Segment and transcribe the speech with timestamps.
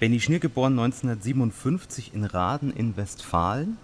[0.00, 3.76] Benny Schnier geboren 1957 in Raden in Westfalen.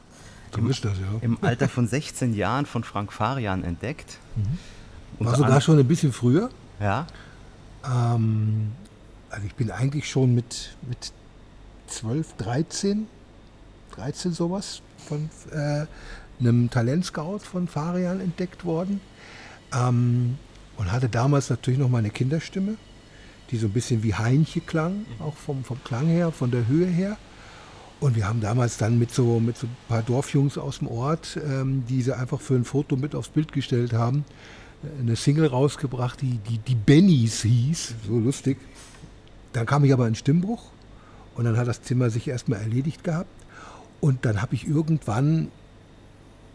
[0.54, 1.06] So ist das, ja.
[1.20, 4.18] Im Alter von 16 Jahren von Frank Farian entdeckt.
[4.36, 5.24] Mhm.
[5.24, 6.50] War sogar schon ein bisschen früher.
[6.80, 7.06] Ja.
[7.84, 8.72] Ähm,
[9.30, 11.12] also ich bin eigentlich schon mit, mit
[11.86, 13.06] 12, 13,
[13.94, 15.86] 13 sowas von äh,
[16.40, 19.00] einem Talentscout von Farian entdeckt worden.
[19.72, 20.38] Ähm,
[20.76, 22.76] und hatte damals natürlich noch meine Kinderstimme,
[23.50, 26.86] die so ein bisschen wie Heinche klang, auch vom, vom Klang her, von der Höhe
[26.86, 27.16] her.
[28.00, 31.38] Und wir haben damals dann mit so, mit so ein paar Dorfjungs aus dem Ort,
[31.46, 34.24] ähm, die sie einfach für ein Foto mit aufs Bild gestellt haben,
[34.98, 37.94] eine Single rausgebracht, die, die, die Bennys hieß.
[38.06, 38.56] So lustig.
[39.52, 40.70] Dann kam ich aber in Stimmbruch
[41.34, 43.28] und dann hat das Zimmer sich erstmal erledigt gehabt.
[44.00, 45.48] Und dann habe ich irgendwann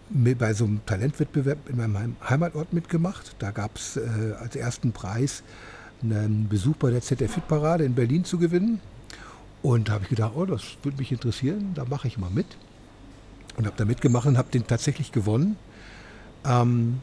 [0.10, 3.36] bei so einem Talentwettbewerb in meinem Heimatort mitgemacht.
[3.40, 5.44] Da gab es äh, als ersten Preis
[6.04, 8.80] einen Besuch bei der ZDF-Parade in Berlin zu gewinnen.
[9.62, 12.46] Und da habe ich gedacht, oh, das würde mich interessieren, da mache ich mal mit.
[13.57, 15.55] Und habe da mitgemacht und habe den tatsächlich gewonnen.
[16.46, 16.99] Ähm,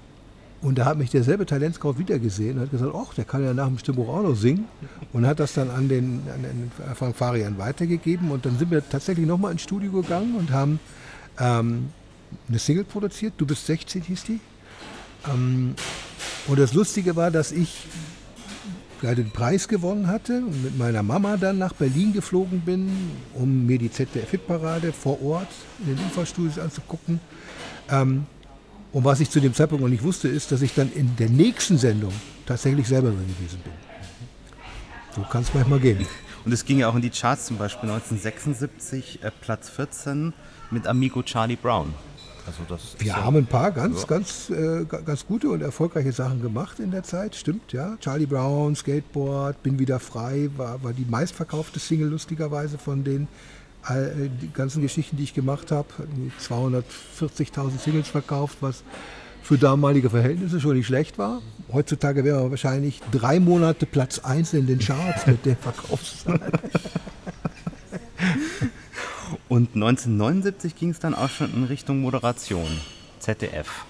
[0.60, 3.66] und da hat mich derselbe Talentscout wiedergesehen und hat gesagt, ach, der kann ja nach
[3.66, 4.66] dem Stimmbuch auch noch singen.
[5.12, 8.30] Und hat das dann an den, an den Frank Farian weitergegeben.
[8.30, 10.78] Und dann sind wir tatsächlich nochmal ins Studio gegangen und haben
[11.40, 11.88] ähm,
[12.48, 13.34] eine Single produziert.
[13.38, 14.40] Du bist 16 hieß die.
[15.28, 15.74] Ähm,
[16.46, 17.86] und das Lustige war, dass ich
[19.03, 22.89] gerade den Preis gewonnen hatte und mit meiner Mama dann nach Berlin geflogen bin,
[23.34, 25.48] um mir die ZDF-Hitparade vor Ort
[25.81, 27.20] in den Infostudios anzugucken.
[27.91, 28.27] Ähm,
[28.92, 31.28] und was ich zu dem Zeitpunkt noch nicht wusste, ist, dass ich dann in der
[31.28, 32.12] nächsten Sendung
[32.47, 33.73] tatsächlich selber drin gewesen bin.
[35.17, 36.06] So kann es manchmal gehen.
[36.45, 40.33] Und es ging ja auch in die Charts, zum Beispiel 1976, äh, Platz 14
[40.70, 41.92] mit Amigo Charlie Brown.
[42.46, 44.06] Also das Wir haben ein paar ganz, ja.
[44.08, 47.96] ganz, äh, ganz gute und erfolgreiche Sachen gemacht in der Zeit, stimmt, ja.
[48.00, 53.28] Charlie Brown, Skateboard, Bin wieder frei, war, war die meistverkaufte Single lustigerweise von den
[53.82, 55.88] all, die ganzen Geschichten, die ich gemacht habe.
[56.40, 58.82] 240.000 Singles verkauft, was
[59.42, 61.42] für damalige Verhältnisse schon nicht schlecht war.
[61.72, 66.40] Heutzutage wäre wahrscheinlich drei Monate Platz 1 in den Charts mit der Verkaufszahl.
[69.52, 72.70] Und 1979 ging es dann auch schon in Richtung Moderation,
[73.18, 73.85] ZDF.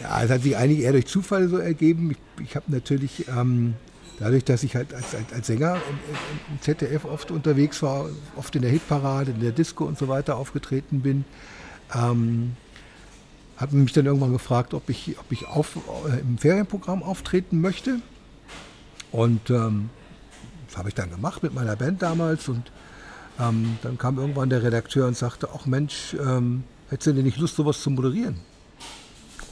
[0.00, 2.12] Ja, es hat sich eigentlich eher durch Zufall so ergeben.
[2.12, 3.74] Ich, ich habe natürlich ähm,
[4.18, 8.06] dadurch, dass ich halt als, als Sänger im, im, ZDF oft unterwegs war,
[8.36, 11.26] oft in der Hitparade, in der Disco und so weiter aufgetreten bin,
[11.94, 12.56] ähm,
[13.58, 15.76] hat mich dann irgendwann gefragt, ob ich, ob ich auf,
[16.10, 18.00] äh, im Ferienprogramm auftreten möchte.
[19.12, 19.90] Und ähm,
[20.66, 22.48] das habe ich dann gemacht mit meiner Band damals.
[22.48, 22.72] Und
[23.38, 27.38] ähm, dann kam irgendwann der Redakteur und sagte, ach Mensch, ähm, hättest du denn nicht
[27.38, 28.40] Lust, sowas zu moderieren?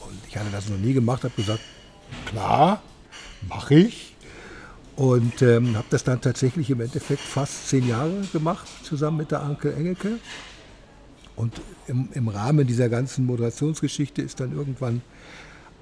[0.01, 1.61] Und ich hatte das noch nie gemacht, habe gesagt,
[2.25, 2.81] klar,
[3.47, 4.15] mache ich.
[4.95, 9.43] Und ähm, habe das dann tatsächlich im Endeffekt fast zehn Jahre gemacht, zusammen mit der
[9.43, 10.19] Anke Engelke.
[11.35, 15.03] Und im, im Rahmen dieser ganzen Moderationsgeschichte ist dann irgendwann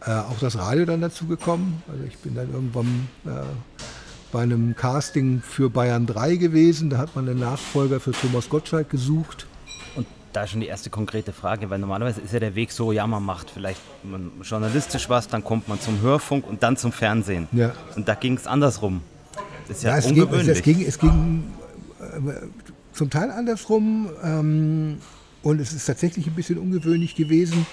[0.02, 1.82] äh, auch das Radio dann dazu gekommen.
[1.88, 3.75] Also ich bin dann irgendwann äh,
[4.36, 6.90] bei einem Casting für Bayern 3 gewesen.
[6.90, 9.48] Da hat man einen Nachfolger für Thomas Gottschalk gesucht.
[9.96, 13.08] Und da schon die erste konkrete Frage, weil normalerweise ist ja der Weg so, ja,
[13.08, 13.80] man macht vielleicht
[14.44, 17.48] journalistisch was, dann kommt man zum Hörfunk und dann zum Fernsehen.
[17.54, 17.72] Ja.
[17.96, 19.00] Und da ging es andersrum.
[19.70, 20.62] Das ist ja, ja es ungewöhnlich.
[20.64, 21.46] Ging, es ging,
[22.02, 22.48] es ging äh,
[22.92, 24.98] zum Teil andersrum ähm,
[25.44, 27.66] und es ist tatsächlich ein bisschen ungewöhnlich gewesen.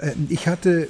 [0.00, 0.88] Äh, ich hatte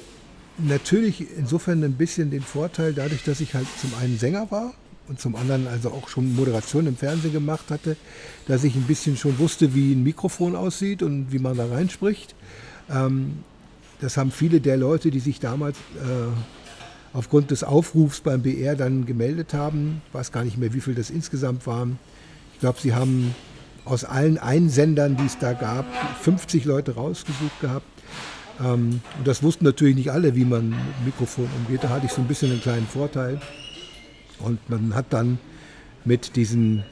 [0.57, 4.71] natürlich insofern ein bisschen den Vorteil, dadurch, dass ich halt zum einen Sänger war
[5.11, 7.97] und zum anderen also auch schon Moderation im Fernsehen gemacht hatte,
[8.47, 12.33] dass ich ein bisschen schon wusste, wie ein Mikrofon aussieht und wie man da reinspricht.
[12.89, 13.39] Ähm,
[13.99, 16.31] das haben viele der Leute, die sich damals äh,
[17.11, 20.95] aufgrund des Aufrufs beim BR dann gemeldet haben, ich weiß gar nicht mehr, wie viel
[20.95, 21.99] das insgesamt waren.
[22.53, 23.35] Ich glaube, sie haben
[23.83, 25.85] aus allen Einsendern, die es da gab,
[26.21, 27.85] 50 Leute rausgesucht gehabt.
[28.61, 31.83] Ähm, und das wussten natürlich nicht alle, wie man mit Mikrofon umgeht.
[31.83, 33.41] Da hatte ich so ein bisschen einen kleinen Vorteil.
[34.43, 35.39] Und man hat dann
[36.05, 36.83] mit diesen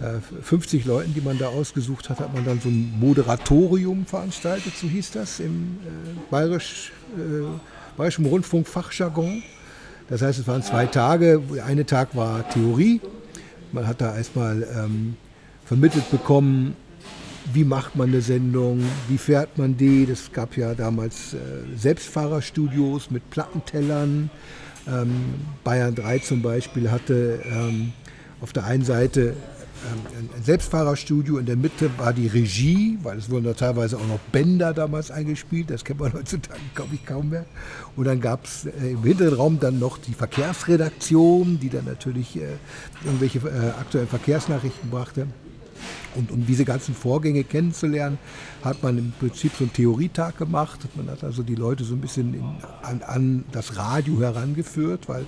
[0.00, 4.74] äh, 50 Leuten, die man da ausgesucht hat, hat man dann so ein Moderatorium veranstaltet,
[4.76, 7.44] so hieß das im äh, Bayerisch, äh,
[7.96, 9.42] Bayerischen Rundfunk Fachjargon.
[10.08, 11.42] Das heißt, es waren zwei Tage.
[11.66, 13.00] Eine Tag war Theorie.
[13.72, 15.16] Man hat da erstmal ähm,
[15.64, 16.76] vermittelt bekommen,
[17.52, 20.06] wie macht man eine Sendung, wie fährt man die.
[20.06, 21.38] Das gab ja damals äh,
[21.76, 24.30] Selbstfahrerstudios mit Plattentellern.
[24.86, 27.92] Ähm, Bayern 3 zum Beispiel hatte ähm,
[28.40, 29.34] auf der einen Seite
[29.84, 34.06] ähm, ein Selbstfahrerstudio, in der Mitte war die Regie, weil es wurden da teilweise auch
[34.06, 37.44] noch Bänder damals eingespielt, das kennt man heutzutage, glaube ich, kaum mehr.
[37.96, 42.36] Und dann gab es äh, im hinteren Raum dann noch die Verkehrsredaktion, die dann natürlich
[42.36, 42.56] äh,
[43.04, 45.26] irgendwelche äh, aktuellen Verkehrsnachrichten brachte.
[46.16, 48.18] Und um diese ganzen Vorgänge kennenzulernen,
[48.62, 50.80] hat man im Prinzip so einen Theorietag gemacht.
[50.94, 52.44] Man hat also die Leute so ein bisschen in,
[52.82, 55.26] an, an, das Radio herangeführt, weil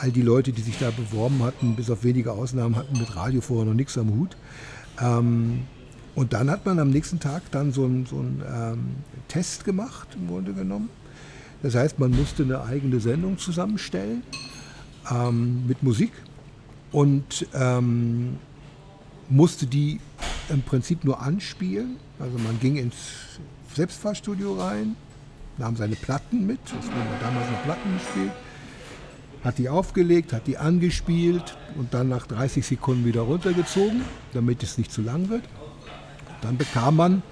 [0.00, 3.40] all die Leute, die sich da beworben hatten, bis auf wenige Ausnahmen, hatten mit Radio
[3.40, 4.36] vorher noch nichts am Hut.
[5.00, 5.62] Ähm,
[6.14, 10.28] und dann hat man am nächsten Tag dann so einen so ähm, Test gemacht, im
[10.28, 10.90] Grunde genommen.
[11.62, 14.22] Das heißt, man musste eine eigene Sendung zusammenstellen
[15.10, 16.12] ähm, mit Musik
[16.92, 18.36] und ähm,
[19.28, 20.00] musste die
[20.48, 21.96] im Prinzip nur anspielen.
[22.18, 22.94] Also man ging ins
[23.74, 24.96] Selbstfahrstudio rein,
[25.58, 28.32] nahm seine Platten mit, es wurden damals noch Platten gespielt,
[29.42, 34.78] hat die aufgelegt, hat die angespielt und dann nach 30 Sekunden wieder runtergezogen, damit es
[34.78, 35.42] nicht zu lang wird.
[36.40, 37.22] Dann bekam man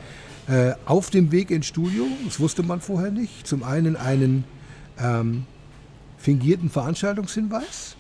[0.49, 4.45] äh, auf dem Weg ins Studio, das wusste man vorher nicht, zum einen einen
[4.99, 5.47] ähm,
[6.19, 7.97] fingierten Veranstaltungshinweis,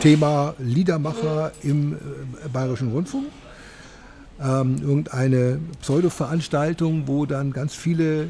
[0.00, 3.26] Thema Liedermacher im äh, Bayerischen Rundfunk.
[4.40, 8.28] Ähm, irgendeine Pseudo-Veranstaltung, wo dann ganz viele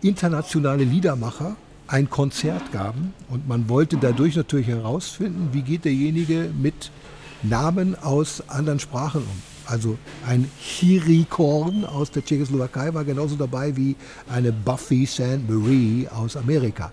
[0.00, 1.56] internationale Liedermacher
[1.88, 6.90] ein Konzert gaben und man wollte dadurch natürlich herausfinden, wie geht derjenige mit
[7.42, 9.42] Namen aus anderen Sprachen um.
[9.66, 13.96] Also ein Chirikorn aus der Tschechoslowakei war genauso dabei wie
[14.28, 15.48] eine Buffy St.
[15.48, 16.92] Marie aus Amerika.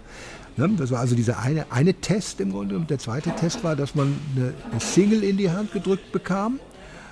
[0.58, 0.70] Ne?
[0.78, 2.76] Das war also dieser eine, eine Test im Grunde.
[2.76, 6.60] Und der zweite Test war, dass man eine, Single in die Hand gedrückt bekam.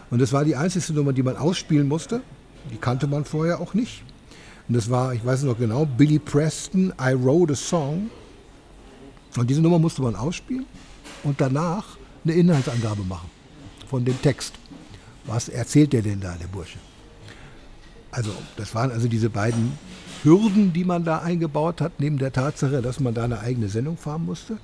[0.09, 2.21] Und das war die einzige Nummer, die man ausspielen musste.
[2.71, 4.03] Die kannte man vorher auch nicht.
[4.67, 8.09] Und das war, ich weiß noch genau, Billy Preston, I Wrote a Song.
[9.37, 10.65] Und diese Nummer musste man ausspielen
[11.23, 13.29] und danach eine Inhaltsangabe machen
[13.89, 14.53] von dem Text.
[15.25, 16.79] Was erzählt der denn da, der Bursche?
[18.11, 19.77] Also, das waren also diese beiden
[20.23, 23.97] Hürden, die man da eingebaut hat, neben der Tatsache, dass man da eine eigene Sendung
[23.97, 24.57] fahren musste.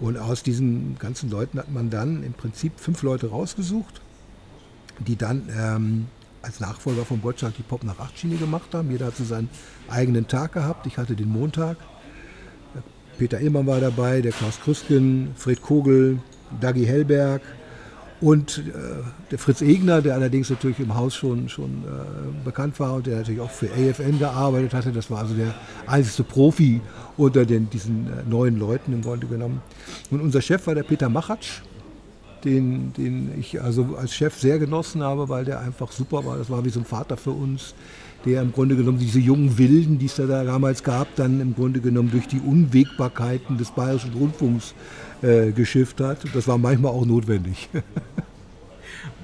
[0.00, 4.00] Und aus diesen ganzen Leuten hat man dann im Prinzip fünf Leute rausgesucht,
[5.00, 6.06] die dann ähm,
[6.42, 8.90] als Nachfolger von Botschak die Pop nach 8 Schiene gemacht haben.
[8.90, 9.48] Jeder hat seinen
[9.88, 10.86] eigenen Tag gehabt.
[10.86, 11.76] Ich hatte den Montag.
[13.18, 16.20] Peter Ehrmann war dabei, der Klaus Krüsken, Fred Kogel,
[16.60, 17.42] Dagi Hellberg,
[18.20, 18.62] und äh,
[19.30, 23.18] der Fritz Egner, der allerdings natürlich im Haus schon, schon äh, bekannt war und der
[23.18, 25.54] natürlich auch für AFN gearbeitet hatte, das war also der
[25.86, 26.80] einzige Profi
[27.16, 29.62] unter den, diesen äh, neuen Leuten im Grunde genommen.
[30.10, 31.62] Und unser Chef war der Peter Machatsch,
[32.44, 36.38] den, den ich also als Chef sehr genossen habe, weil der einfach super war.
[36.38, 37.74] Das war wie so ein Vater für uns,
[38.24, 41.80] der im Grunde genommen diese jungen Wilden, die es da damals gab, dann im Grunde
[41.80, 44.74] genommen durch die Unwägbarkeiten des Bayerischen Rundfunks
[45.22, 46.18] äh, geschifft hat.
[46.34, 47.68] Das war manchmal auch notwendig.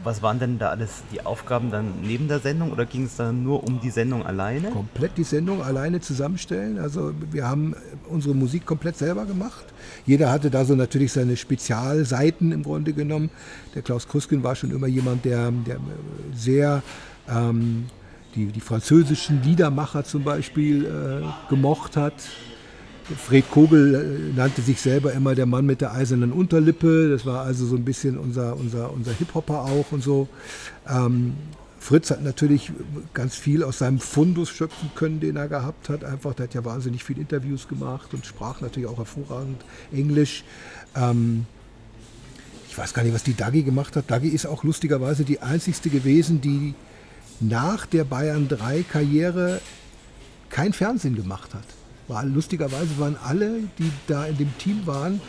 [0.04, 3.42] Was waren denn da alles die Aufgaben dann neben der Sendung oder ging es dann
[3.42, 4.70] nur um die Sendung alleine?
[4.70, 6.78] Komplett die Sendung alleine zusammenstellen.
[6.78, 7.74] Also wir haben
[8.10, 9.64] unsere Musik komplett selber gemacht.
[10.04, 13.30] Jeder hatte da so natürlich seine Spezialseiten im Grunde genommen.
[13.74, 15.78] Der Klaus Kruskin war schon immer jemand, der, der
[16.34, 16.82] sehr
[17.26, 17.86] ähm,
[18.34, 22.14] die, die französischen Liedermacher zum Beispiel äh, gemocht hat.
[23.04, 27.10] Fred Kogel äh, nannte sich selber immer der Mann mit der eisernen Unterlippe.
[27.10, 30.28] Das war also so ein bisschen unser, unser, unser Hip-Hopper auch und so.
[30.88, 31.34] Ähm,
[31.78, 32.72] Fritz hat natürlich
[33.12, 36.02] ganz viel aus seinem Fundus schöpfen können, den er gehabt hat.
[36.02, 39.62] Einfach, der hat ja wahnsinnig viele Interviews gemacht und sprach natürlich auch hervorragend
[39.92, 40.44] Englisch.
[40.96, 41.44] Ähm,
[42.70, 44.10] ich weiß gar nicht, was die Dagi gemacht hat.
[44.10, 46.74] Dagi ist auch lustigerweise die einzigste gewesen, die
[47.38, 49.60] nach der Bayern 3 Karriere
[50.48, 51.64] kein Fernsehen gemacht hat
[52.08, 55.20] war lustigerweise waren alle, die da in dem Team waren,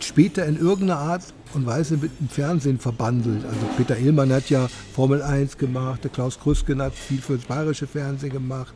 [0.00, 1.22] später in irgendeiner Art
[1.54, 3.44] und Weise mit dem Fernsehen verbandelt.
[3.44, 7.46] Also Peter Illmann hat ja Formel 1 gemacht, der Klaus Krüsken hat viel für das
[7.46, 8.74] bayerische Fernsehen gemacht.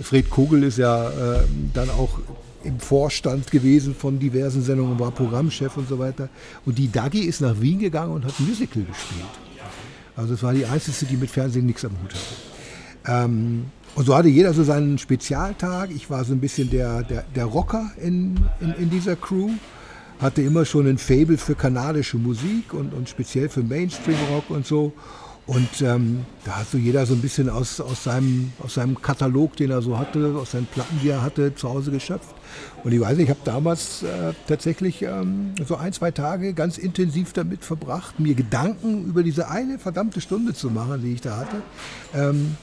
[0.00, 2.18] Fred Kugel ist ja äh, dann auch
[2.64, 6.28] im Vorstand gewesen von diversen Sendungen, war Programmchef und so weiter.
[6.64, 9.24] Und die Dagi ist nach Wien gegangen und hat Musical gespielt.
[10.16, 13.24] Also es war die einzige, die mit Fernsehen nichts am Hut hatte.
[13.26, 15.90] Ähm, und so hatte jeder so seinen Spezialtag.
[15.90, 19.50] Ich war so ein bisschen der, der, der Rocker in, in, in dieser Crew.
[20.20, 24.92] Hatte immer schon ein Fable für kanadische Musik und, und speziell für Mainstream-Rock und so.
[25.46, 29.56] Und ähm, da hat so jeder so ein bisschen aus, aus, seinem, aus seinem Katalog,
[29.56, 32.34] den er so hatte, aus seinen Platten, die er hatte, zu Hause geschöpft.
[32.82, 36.78] Und ich weiß nicht, ich habe damals äh, tatsächlich ähm, so ein, zwei Tage ganz
[36.78, 41.36] intensiv damit verbracht, mir Gedanken über diese eine verdammte Stunde zu machen, die ich da
[41.36, 41.62] hatte.
[42.14, 42.56] Ähm,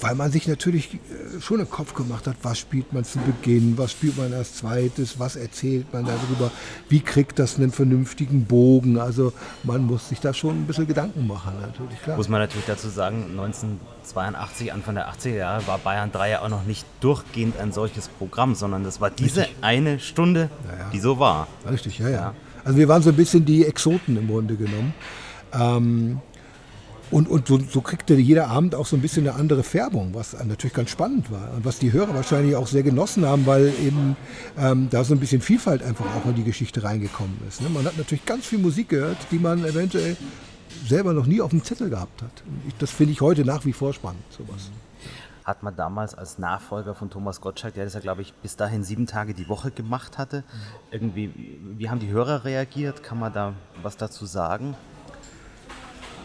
[0.00, 3.78] weil man sich natürlich äh, schon im Kopf gemacht hat, was spielt man zu Beginn,
[3.78, 6.50] was spielt man als zweites, was erzählt man darüber,
[6.88, 8.98] wie kriegt das einen vernünftigen Bogen.
[8.98, 12.16] Also man muss sich da schon ein bisschen Gedanken machen, natürlich, klar.
[12.16, 16.48] Muss man natürlich dazu sagen, 1982, Anfang der 80er Jahre, war Bayern 3 ja auch
[16.48, 19.56] noch nicht durchgehend ein solches Programm, sondern das war diese Richtig.
[19.62, 20.90] eine Stunde, ja, ja.
[20.90, 21.48] die so war.
[21.70, 22.34] Richtig, ja, ja, ja.
[22.64, 24.92] Also wir waren so ein bisschen die Exoten im Grunde genommen.
[25.52, 26.20] Ähm,
[27.10, 30.32] und, und so, so, kriegte jeder Abend auch so ein bisschen eine andere Färbung, was
[30.44, 34.16] natürlich ganz spannend war und was die Hörer wahrscheinlich auch sehr genossen haben, weil eben
[34.58, 37.60] ähm, da so ein bisschen Vielfalt einfach auch in die Geschichte reingekommen ist.
[37.60, 37.68] Ne?
[37.68, 40.16] Man hat natürlich ganz viel Musik gehört, die man eventuell
[40.86, 42.42] selber noch nie auf dem Zettel gehabt hat.
[42.66, 44.70] Ich, das finde ich heute nach wie vor spannend, sowas.
[45.44, 48.82] Hat man damals als Nachfolger von Thomas Gottschalk, der das ja, glaube ich, bis dahin
[48.82, 50.42] sieben Tage die Woche gemacht hatte,
[50.90, 51.32] irgendwie,
[51.78, 53.04] wie haben die Hörer reagiert?
[53.04, 54.74] Kann man da was dazu sagen?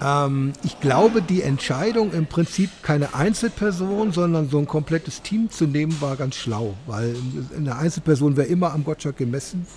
[0.01, 5.65] Ähm, ich glaube, die Entscheidung im Prinzip keine Einzelperson, sondern so ein komplettes Team zu
[5.65, 7.15] nehmen, war ganz schlau, weil
[7.55, 9.67] eine Einzelperson wäre immer am Gottschalk gemessen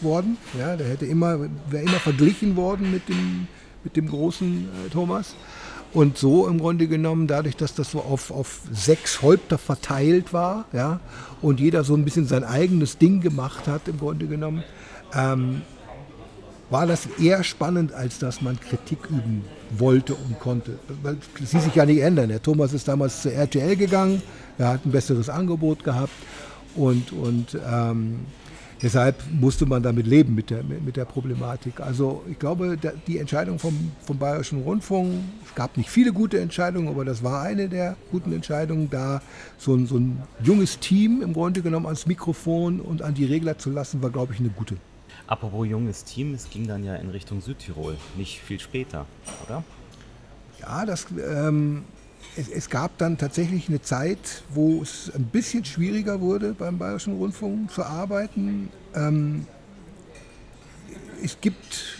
[0.00, 0.36] worden.
[0.58, 1.38] Ja, der hätte immer,
[1.70, 3.46] wäre immer verglichen worden mit dem,
[3.84, 5.34] mit dem großen äh, Thomas.
[5.94, 10.64] Und so im Grunde genommen, dadurch, dass das so auf, auf sechs Häupter verteilt war,
[10.72, 11.00] ja,
[11.42, 14.64] und jeder so ein bisschen sein eigenes Ding gemacht hat, im Grunde genommen,
[15.14, 15.60] ähm,
[16.72, 19.44] war das eher spannend, als dass man Kritik üben
[19.76, 20.78] wollte und konnte.
[21.02, 22.30] Weil ließ sich ja nicht ändern.
[22.30, 24.22] Der Thomas ist damals zur RTL gegangen,
[24.56, 26.12] er hat ein besseres Angebot gehabt
[26.74, 28.20] und, und ähm,
[28.80, 31.80] deshalb musste man damit leben mit der, mit der Problematik.
[31.80, 35.12] Also ich glaube, die Entscheidung vom, vom Bayerischen Rundfunk,
[35.44, 39.20] es gab nicht viele gute Entscheidungen, aber das war eine der guten Entscheidungen, da
[39.58, 43.58] so ein, so ein junges Team im Grunde genommen ans Mikrofon und an die Regler
[43.58, 44.76] zu lassen, war, glaube ich, eine gute.
[45.32, 49.06] Apropos junges Team, es ging dann ja in Richtung Südtirol, nicht viel später,
[49.46, 49.64] oder?
[50.60, 51.84] Ja, das, ähm,
[52.36, 57.16] es, es, gab dann tatsächlich eine Zeit, wo es ein bisschen schwieriger wurde, beim Bayerischen
[57.16, 58.68] Rundfunk zu arbeiten.
[58.94, 59.46] Ähm,
[61.24, 61.96] es gibt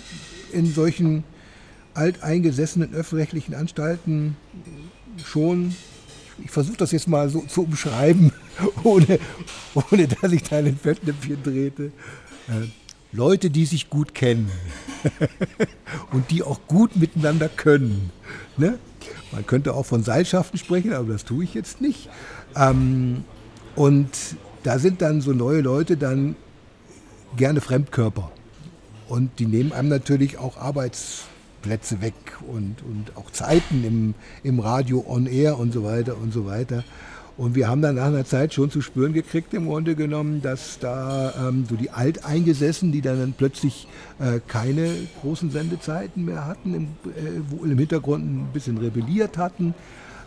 [0.53, 1.25] in solchen
[1.95, 4.37] alteingesessenen öffentlich-rechtlichen Anstalten
[5.25, 5.75] schon,
[6.45, 8.31] ich versuche das jetzt mal so zu umschreiben,
[8.85, 9.19] ohne,
[9.73, 11.93] ohne dass ich da in den Fettnäpfchen trete.
[13.13, 14.51] Leute, die sich gut kennen
[16.13, 18.11] und die auch gut miteinander können.
[18.57, 18.79] Ne?
[19.33, 22.09] Man könnte auch von Seilschaften sprechen, aber das tue ich jetzt nicht.
[22.57, 23.25] Ähm,
[23.77, 24.09] und
[24.63, 26.37] da sind dann so neue Leute dann
[27.37, 28.31] gerne Fremdkörper.
[29.09, 32.15] Und die nehmen einem natürlich auch Arbeitsplätze weg
[32.47, 36.85] und, und auch Zeiten im, im Radio on air und so weiter und so weiter.
[37.37, 40.79] Und wir haben dann nach einer Zeit schon zu spüren gekriegt, im Grunde genommen, dass
[40.79, 44.91] da ähm, so die Alteingesessen, die dann plötzlich äh, keine
[45.23, 49.75] großen Sendezeiten mehr hatten, im, äh, im Hintergrund ein bisschen rebelliert hatten,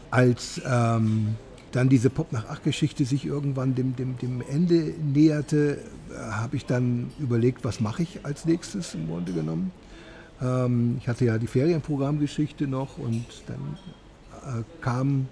[0.09, 1.35] als ähm,
[1.71, 5.77] dann diese Pop nach acht Geschichte sich irgendwann dem, dem, dem Ende näherte,
[6.09, 9.71] äh, habe ich dann überlegt, was mache ich als nächstes im Grunde genommen.
[10.41, 15.27] Ähm, ich hatte ja die Ferienprogrammgeschichte noch und dann äh, kam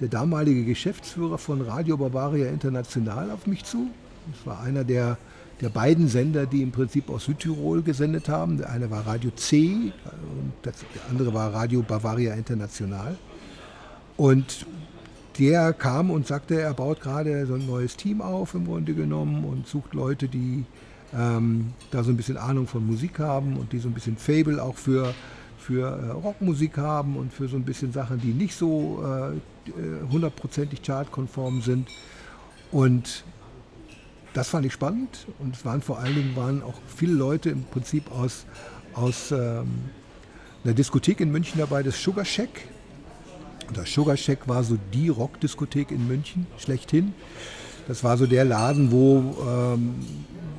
[0.00, 3.88] der damalige Geschäftsführer von Radio Bavaria International auf mich zu.
[4.32, 5.18] Das war einer der,
[5.60, 8.58] der beiden Sender, die im Prinzip aus Südtirol gesendet haben.
[8.58, 13.16] Der eine war Radio C und das, der andere war Radio Bavaria International.
[14.16, 14.66] Und
[15.38, 19.44] der kam und sagte, er baut gerade so ein neues Team auf im Grunde genommen
[19.44, 20.64] und sucht Leute, die
[21.14, 24.62] ähm, da so ein bisschen Ahnung von Musik haben und die so ein bisschen Fable
[24.62, 25.14] auch für
[25.60, 29.36] für äh, Rockmusik haben und für so ein bisschen Sachen, die nicht so äh,
[30.10, 31.88] hundertprozentig chartkonform sind.
[32.70, 33.24] Und
[34.32, 37.64] das fand ich spannend und es waren vor allen Dingen waren auch viele Leute im
[37.64, 38.46] Prinzip aus,
[38.94, 39.90] aus ähm,
[40.64, 42.68] einer Diskothek in München dabei, das Sugar Shack.
[43.68, 47.12] Und das Sugar Shack war so die Rockdiskothek in München, schlechthin.
[47.88, 49.94] Das war so der Laden, wo ähm,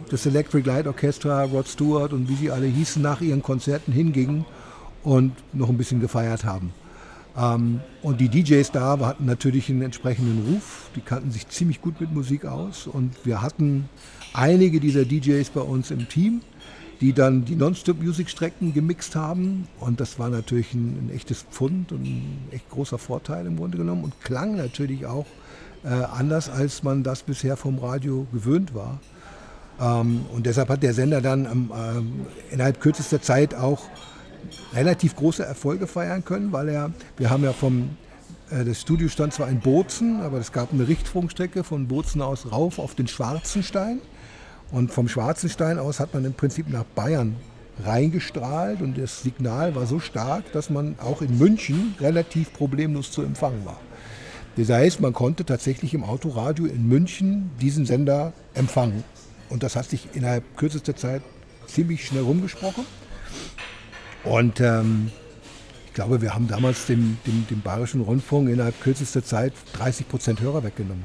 [0.09, 4.45] das Electric Light Orchestra, Rod Stewart und wie sie alle hießen, nach ihren Konzerten hingingen
[5.03, 6.73] und noch ein bisschen gefeiert haben.
[7.37, 10.89] Ähm, und die DJs da hatten natürlich einen entsprechenden Ruf.
[10.95, 12.87] Die kannten sich ziemlich gut mit Musik aus.
[12.87, 13.89] Und wir hatten
[14.33, 16.41] einige dieser DJs bei uns im Team,
[16.99, 19.67] die dann die Non-Stop-Music-Strecken gemixt haben.
[19.79, 23.77] Und das war natürlich ein, ein, echtes Pfund und ein echt großer Vorteil im Grunde
[23.77, 24.03] genommen.
[24.03, 25.25] Und klang natürlich auch
[25.83, 28.99] äh, anders, als man das bisher vom Radio gewöhnt war.
[29.79, 31.71] Ähm, und deshalb hat der Sender dann ähm,
[32.51, 33.89] innerhalb kürzester Zeit auch
[34.73, 37.97] relativ große Erfolge feiern können, weil er, wir haben ja vom,
[38.49, 42.51] äh, das Studio stand zwar in Bozen, aber es gab eine Richtfunkstrecke von Bozen aus
[42.51, 43.99] rauf auf den Schwarzenstein.
[44.71, 47.35] Und vom Schwarzenstein aus hat man im Prinzip nach Bayern
[47.83, 53.21] reingestrahlt und das Signal war so stark, dass man auch in München relativ problemlos zu
[53.21, 53.79] empfangen war.
[54.57, 59.03] Das heißt, man konnte tatsächlich im Autoradio in München diesen Sender empfangen.
[59.49, 61.21] Und das hat sich innerhalb kürzester Zeit
[61.67, 62.85] ziemlich schnell rumgesprochen.
[64.23, 65.11] Und ähm,
[65.87, 70.41] ich glaube, wir haben damals dem, dem, dem Bayerischen Rundfunk innerhalb kürzester Zeit 30 Prozent
[70.41, 71.03] Hörer weggenommen.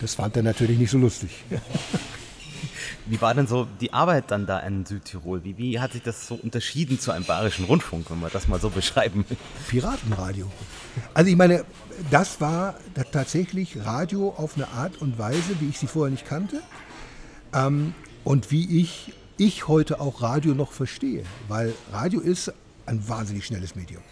[0.00, 1.44] Das fand er natürlich nicht so lustig.
[3.06, 5.42] Wie war denn so die Arbeit dann da in Südtirol?
[5.44, 8.60] Wie, wie hat sich das so unterschieden zu einem bayerischen Rundfunk, wenn wir das mal
[8.60, 9.24] so beschreiben?
[9.68, 10.46] Piratenradio.
[11.14, 11.64] Also ich meine,
[12.10, 12.74] das war
[13.12, 16.62] tatsächlich Radio auf eine Art und Weise, wie ich sie vorher nicht kannte.
[17.52, 21.24] Ähm, und wie ich, ich heute auch Radio noch verstehe.
[21.48, 22.52] Weil Radio ist
[22.84, 24.02] ein wahnsinnig schnelles Medium.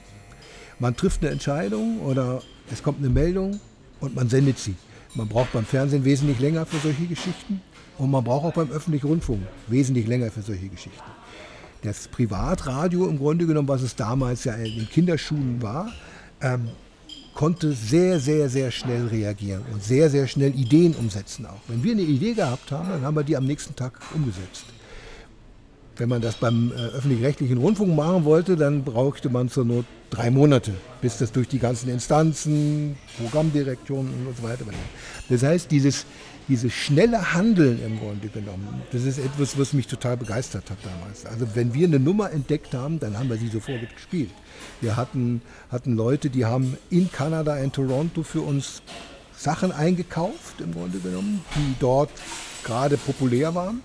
[0.79, 2.43] Man trifft eine Entscheidung oder
[2.73, 3.61] es kommt eine Meldung
[4.01, 4.75] und man sendet sie.
[5.15, 7.61] Man braucht beim Fernsehen wesentlich länger für solche Geschichten
[7.99, 11.11] und man braucht auch beim öffentlichen Rundfunk wesentlich länger für solche Geschichten.
[11.83, 15.93] Das Privatradio im Grunde genommen, was es damals ja in den Kinderschulen war,
[16.41, 16.69] ähm,
[17.35, 21.61] konnte sehr, sehr, sehr schnell reagieren und sehr, sehr schnell Ideen umsetzen auch.
[21.69, 24.65] Wenn wir eine Idee gehabt haben, dann haben wir die am nächsten Tag umgesetzt.
[25.99, 30.31] Wenn man das beim äh, öffentlich-rechtlichen Rundfunk machen wollte, dann brauchte man zur Not drei
[30.31, 34.65] Monate, bis das durch die ganzen Instanzen, Programmdirektionen und so weiter.
[35.29, 36.07] Das heißt, dieses,
[36.47, 41.27] dieses schnelle Handeln im Grunde genommen, das ist etwas, was mich total begeistert hat damals.
[41.27, 44.31] Also wenn wir eine Nummer entdeckt haben, dann haben wir sie sofort gespielt.
[44.81, 48.83] Wir hatten, hatten Leute, die haben in Kanada, in Toronto für uns
[49.37, 52.11] Sachen eingekauft, im Grunde genommen, die dort
[52.63, 53.83] gerade populär waren.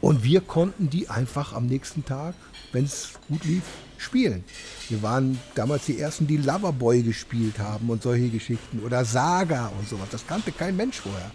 [0.00, 2.34] Und wir konnten die einfach am nächsten Tag,
[2.72, 3.62] wenn es gut lief,
[3.98, 4.44] spielen.
[4.88, 9.88] Wir waren damals die ersten, die Loverboy gespielt haben und solche Geschichten oder Saga und
[9.88, 10.08] sowas.
[10.10, 11.30] Das kannte kein Mensch vorher.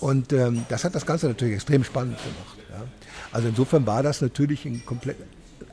[0.00, 2.58] Und ähm, das hat das Ganze natürlich extrem spannend gemacht.
[2.70, 2.86] Ja.
[3.32, 5.16] Also insofern war das natürlich ein komplett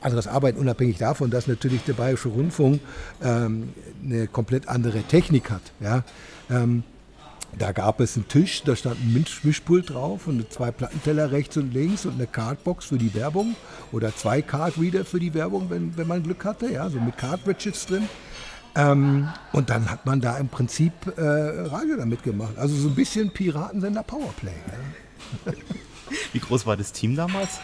[0.00, 2.80] anderes Arbeiten, unabhängig davon, dass natürlich der Bayerische Rundfunk
[3.22, 3.70] ähm,
[4.04, 5.62] eine komplett andere Technik hat.
[5.80, 6.04] Ja.
[6.50, 6.84] Ähm,
[7.56, 11.72] da gab es einen Tisch, da stand ein Mischpult drauf und zwei Plattenteller rechts und
[11.72, 13.56] links und eine Cardbox für die Werbung
[13.92, 17.86] oder zwei Cardreader für die Werbung, wenn, wenn man Glück hatte, ja, so mit Cartridges
[17.86, 18.08] drin.
[18.76, 22.56] Ähm, und dann hat man da im Prinzip äh, Radio damit gemacht.
[22.58, 24.52] Also so ein bisschen Piratensender Powerplay.
[25.46, 25.52] Ja.
[26.32, 27.58] Wie groß war das Team damals?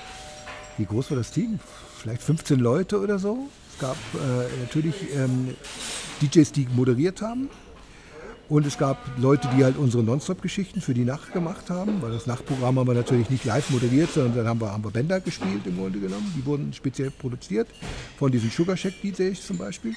[0.76, 1.61] Wie groß war das Team?
[1.99, 3.49] Vielleicht 15 Leute oder so.
[3.73, 5.55] Es gab äh, natürlich ähm,
[6.21, 7.49] DJs, die moderiert haben.
[8.49, 12.26] Und es gab Leute, die halt unsere Nonstop-Geschichten für die Nacht gemacht haben, weil das
[12.26, 15.63] Nachtprogramm haben wir natürlich nicht live moderiert, sondern dann haben wir, haben wir Bänder gespielt
[15.67, 16.30] im Grunde genommen.
[16.37, 17.69] Die wurden speziell produziert
[18.19, 19.95] von diesen Sugar Shack DJs zum Beispiel.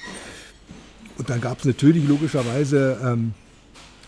[1.18, 3.34] Und dann gab es natürlich logischerweise ähm,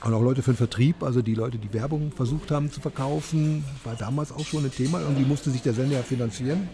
[0.01, 3.65] auch noch Leute für den Vertrieb, also die Leute, die Werbung versucht haben zu verkaufen,
[3.85, 5.01] war damals auch schon ein Thema.
[5.01, 6.69] Irgendwie musste sich der Sender ja finanzieren.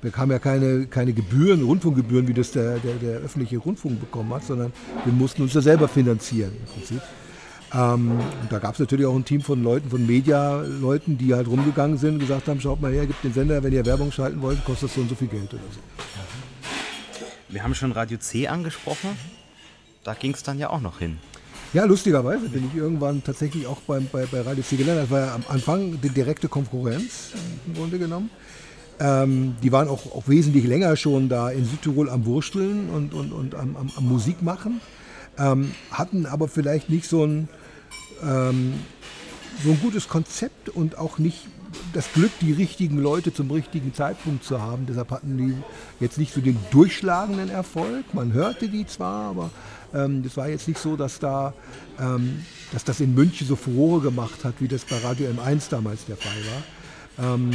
[0.00, 4.32] Wir bekamen ja keine, keine Gebühren, Rundfunkgebühren, wie das der, der, der öffentliche Rundfunk bekommen
[4.32, 4.72] hat, sondern
[5.04, 7.02] wir mussten uns ja selber finanzieren im Prinzip.
[7.74, 11.48] Ähm, und da gab es natürlich auch ein Team von Leuten, von Media-Leuten, die halt
[11.48, 14.40] rumgegangen sind und gesagt haben, schaut mal her, gibt den Sender, wenn ihr Werbung schalten
[14.40, 15.80] wollt, kostet das so und so viel Geld oder so.
[17.50, 19.10] Wir haben schon Radio C angesprochen.
[20.04, 21.18] Da ging es dann ja auch noch hin.
[21.74, 25.04] Ja, lustigerweise bin ich irgendwann tatsächlich auch beim, bei, bei Radio C gelandet.
[25.04, 27.32] Das war ja am Anfang die direkte Konkurrenz
[27.66, 28.30] im Grunde genommen.
[29.00, 33.32] Ähm, die waren auch, auch, wesentlich länger schon da in Südtirol am Wursteln und, und,
[33.32, 34.80] und am, am, am Musik machen,
[35.38, 37.48] ähm, hatten aber vielleicht nicht so ein,
[38.22, 38.74] ähm,
[39.62, 41.46] so ein gutes Konzept und auch nicht
[41.92, 44.86] das Glück, die richtigen Leute zum richtigen Zeitpunkt zu haben.
[44.86, 45.54] Deshalb hatten die
[46.00, 48.14] jetzt nicht so den durchschlagenden Erfolg.
[48.14, 49.50] Man hörte die zwar, aber
[49.94, 51.54] ähm, das war jetzt nicht so, dass da
[52.00, 56.04] ähm, dass das in München so Furore gemacht hat, wie das bei Radio M1 damals
[56.06, 56.36] der Fall
[57.16, 57.34] war.
[57.34, 57.50] Ähm,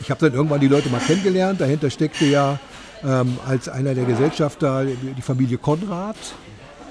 [0.00, 1.60] ich habe dann irgendwann die Leute mal kennengelernt.
[1.60, 2.58] Dahinter steckte ja
[3.04, 6.16] ähm, als einer der Gesellschafter die Familie Konrad,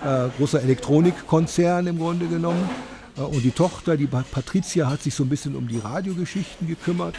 [0.03, 2.69] äh, großer Elektronikkonzern im Grunde genommen.
[3.17, 7.15] Äh, und die Tochter, die Patricia, hat sich so ein bisschen um die Radiogeschichten gekümmert.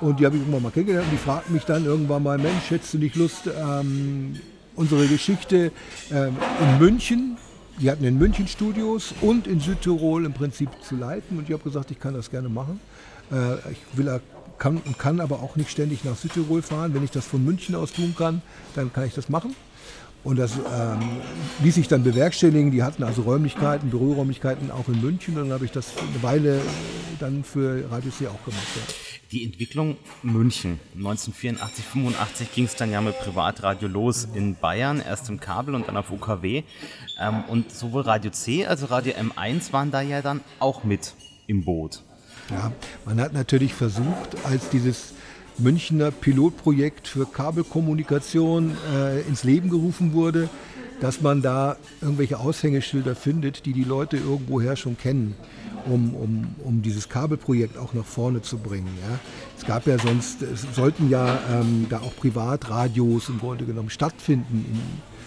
[0.00, 2.70] Und die habe ich irgendwann mal kennengelernt und die fragten mich dann irgendwann mal, Mensch,
[2.70, 4.38] hättest du nicht Lust, ähm,
[4.76, 5.72] unsere Geschichte
[6.12, 7.36] ähm, in München,
[7.80, 11.38] die hatten in München Studios und in Südtirol im Prinzip zu leiten.
[11.38, 12.80] Und ich habe gesagt, ich kann das gerne machen.
[13.32, 14.08] Äh, ich will
[14.58, 16.94] kann und kann aber auch nicht ständig nach Südtirol fahren.
[16.94, 18.42] Wenn ich das von München aus tun kann,
[18.74, 19.54] dann kann ich das machen.
[20.24, 20.98] Und das ähm,
[21.62, 22.70] ließ sich dann bewerkstelligen.
[22.70, 25.36] Die hatten also Räumlichkeiten, Büroräumlichkeiten auch in München.
[25.36, 26.60] Und dann habe ich das eine Weile
[27.20, 28.66] dann für Radio C auch gemacht.
[28.76, 28.82] Ja.
[29.30, 30.80] Die Entwicklung München.
[30.94, 35.86] 1984, 85 ging es dann ja mit Privatradio los in Bayern, erst im Kabel und
[35.86, 36.62] dann auf UKW.
[37.20, 41.14] Ähm, und sowohl Radio C als auch Radio M1 waren da ja dann auch mit
[41.46, 42.02] im Boot.
[42.50, 42.72] Ja,
[43.04, 45.12] man hat natürlich versucht, als dieses
[45.58, 50.48] Münchner Pilotprojekt für Kabelkommunikation äh, ins Leben gerufen wurde,
[51.00, 55.34] dass man da irgendwelche Aushängeschilder findet, die die Leute irgendwoher schon kennen,
[55.86, 58.90] um, um, um dieses Kabelprojekt auch nach vorne zu bringen.
[59.08, 59.18] Ja.
[59.56, 64.64] Es gab ja sonst, es sollten ja ähm, da auch Privatradios im Grunde genommen stattfinden.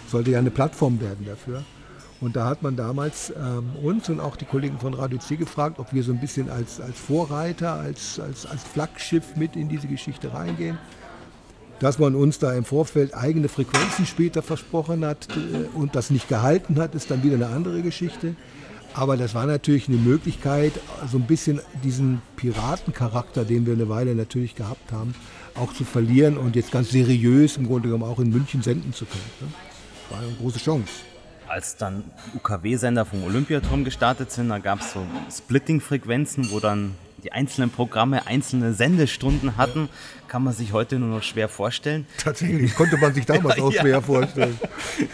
[0.10, 1.64] Sollte ja eine Plattform werden dafür.
[2.22, 5.80] Und da hat man damals ähm, uns und auch die Kollegen von Radio C gefragt,
[5.80, 9.88] ob wir so ein bisschen als, als Vorreiter, als, als, als Flaggschiff mit in diese
[9.88, 10.78] Geschichte reingehen.
[11.80, 16.30] Dass man uns da im Vorfeld eigene Frequenzen später versprochen hat äh, und das nicht
[16.30, 18.36] gehalten hat, ist dann wieder eine andere Geschichte.
[18.94, 20.74] Aber das war natürlich eine Möglichkeit,
[21.10, 25.16] so ein bisschen diesen Piratencharakter, den wir eine Weile natürlich gehabt haben,
[25.56, 29.06] auch zu verlieren und jetzt ganz seriös im Grunde genommen auch in München senden zu
[29.06, 29.24] können.
[29.40, 29.48] Ne?
[30.12, 30.92] War eine große Chance
[31.52, 32.04] als dann
[32.36, 38.26] UKW-Sender vom Olympiaturm gestartet sind, da gab es so Splitting-Frequenzen, wo dann die einzelnen Programme
[38.26, 39.90] einzelne Sendestunden hatten,
[40.32, 42.06] kann man sich heute nur noch schwer vorstellen.
[42.18, 44.00] Tatsächlich, konnte man sich damals ja, auch schwer ja.
[44.00, 44.58] vorstellen.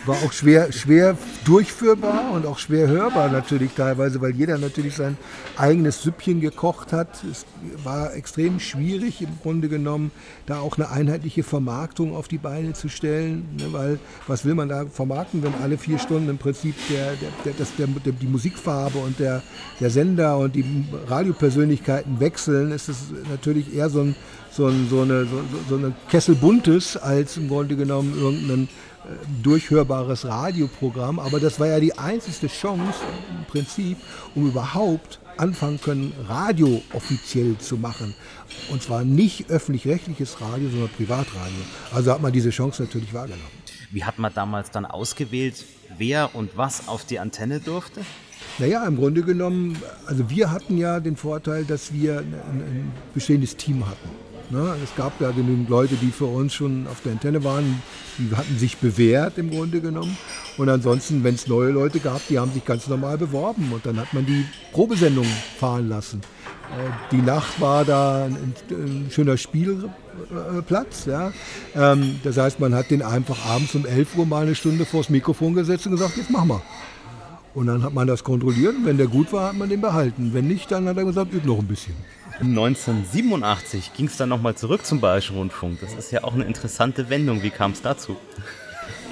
[0.05, 5.17] War auch schwer, schwer durchführbar und auch schwer hörbar natürlich teilweise, weil jeder natürlich sein
[5.57, 7.23] eigenes Süppchen gekocht hat.
[7.31, 7.47] Es
[7.83, 10.11] war extrem schwierig im Grunde genommen,
[10.45, 14.69] da auch eine einheitliche Vermarktung auf die Beine zu stellen, ne, weil was will man
[14.69, 18.99] da vermarkten, wenn alle vier Stunden im Prinzip der, der, der, das, der, die Musikfarbe
[18.99, 19.41] und der,
[19.79, 24.15] der Sender und die Radiopersönlichkeiten wechseln, ist es natürlich eher so ein
[24.57, 29.43] so, ein, so, eine, so, so eine Kessel Buntes als im Grunde genommen irgendein äh,
[29.43, 31.19] durchhörbares Radioprogramm.
[31.19, 33.97] Aber das war ja die einzige Chance im Prinzip,
[34.35, 38.13] um überhaupt anfangen können, Radio offiziell zu machen.
[38.71, 41.61] Und zwar nicht öffentlich-rechtliches Radio, sondern Privatradio.
[41.93, 43.43] Also hat man diese Chance natürlich wahrgenommen.
[43.91, 45.65] Wie hat man damals dann ausgewählt,
[45.97, 48.01] wer und was auf die Antenne durfte?
[48.59, 53.55] Naja, im Grunde genommen, also wir hatten ja den Vorteil, dass wir ein, ein bestehendes
[53.55, 54.09] Team hatten.
[54.49, 54.75] Ne?
[54.81, 57.81] Es gab ja genügend Leute, die für uns schon auf der Antenne waren,
[58.17, 60.17] die hatten sich bewährt im Grunde genommen.
[60.57, 63.99] Und ansonsten, wenn es neue Leute gab, die haben sich ganz normal beworben und dann
[63.99, 65.25] hat man die Probesendung
[65.59, 66.21] fahren lassen.
[66.71, 71.05] Äh, die Nacht war da ein, schöner Spielplatz.
[71.05, 71.31] Ja.
[71.75, 75.09] Ähm, das heißt, man hat den einfach abends um 11 Uhr mal eine Stunde vors
[75.09, 76.61] Mikrofon gesetzt und gesagt, jetzt machen wir.
[77.53, 80.31] Und dann hat man das kontrolliert und wenn der gut war, hat man den behalten.
[80.33, 81.95] Wenn nicht, dann hat er gesagt, übt noch ein bisschen.
[82.39, 85.79] 1987 ging es dann nochmal zurück zum Bayerischen Rundfunk.
[85.81, 87.41] Das ist ja auch eine interessante Wendung.
[87.41, 88.17] Wie kam es dazu?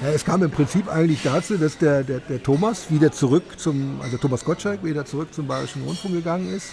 [0.02, 4.00] Ja, es kam im Prinzip eigentlich dazu, dass der, der, der, Thomas wieder zurück zum,
[4.02, 6.70] also Thomas Gottschalk wieder zurück zum Bayerischen Rundfunk gegangen ist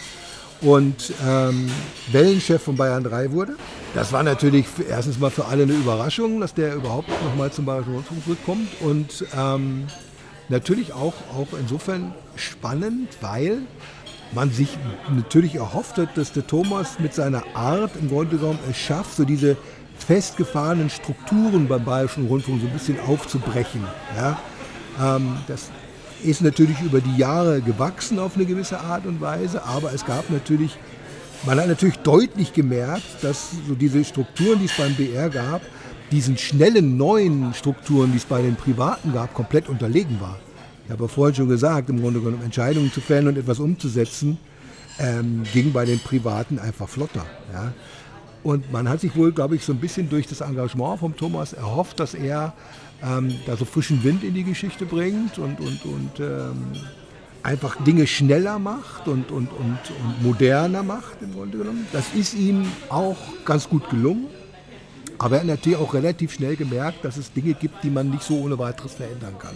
[0.62, 1.72] und ähm,
[2.12, 3.56] Wellenchef von Bayern 3 wurde.
[3.96, 7.94] Das war natürlich erstens mal für alle eine Überraschung, dass der überhaupt nochmal zum Bayerischen
[7.94, 9.88] Rundfunk zurückkommt und ähm,
[10.50, 13.62] natürlich auch, auch insofern spannend, weil
[14.36, 14.78] man sich
[15.16, 19.26] natürlich erhofft hat, dass der Thomas mit seiner Art im Grunde genommen es schafft, so
[19.26, 19.58] diese
[19.98, 23.84] festgefahrenen Strukturen beim Bayerischen Rundfunk so ein bisschen aufzubrechen.
[24.18, 24.40] Ja?
[25.02, 25.70] Ähm, das
[26.24, 30.30] ist natürlich über die Jahre gewachsen auf eine gewisse Art und Weise, aber es gab
[30.30, 30.78] natürlich,
[31.46, 35.62] man hat natürlich deutlich gemerkt, dass so diese Strukturen, die es beim BR gab,
[36.12, 40.38] diesen schnellen neuen Strukturen, die es bei den Privaten gab, komplett unterlegen war.
[40.86, 44.38] Ich habe vorhin schon gesagt, im Grunde genommen Entscheidungen zu fällen und etwas umzusetzen,
[45.00, 47.26] ähm, ging bei den Privaten einfach flotter.
[47.54, 47.74] Ja.
[48.44, 51.54] Und man hat sich wohl, glaube ich, so ein bisschen durch das Engagement von Thomas
[51.54, 52.54] erhofft, dass er
[53.02, 56.74] ähm, da so frischen Wind in die Geschichte bringt und, und, und ähm,
[57.42, 61.88] einfach Dinge schneller macht und, und, und, und moderner macht im Grunde genommen.
[61.94, 64.28] Das ist ihm auch ganz gut gelungen.
[65.20, 68.24] Aber er hat natürlich auch relativ schnell gemerkt, dass es Dinge gibt, die man nicht
[68.24, 69.56] so ohne weiteres verändern kann.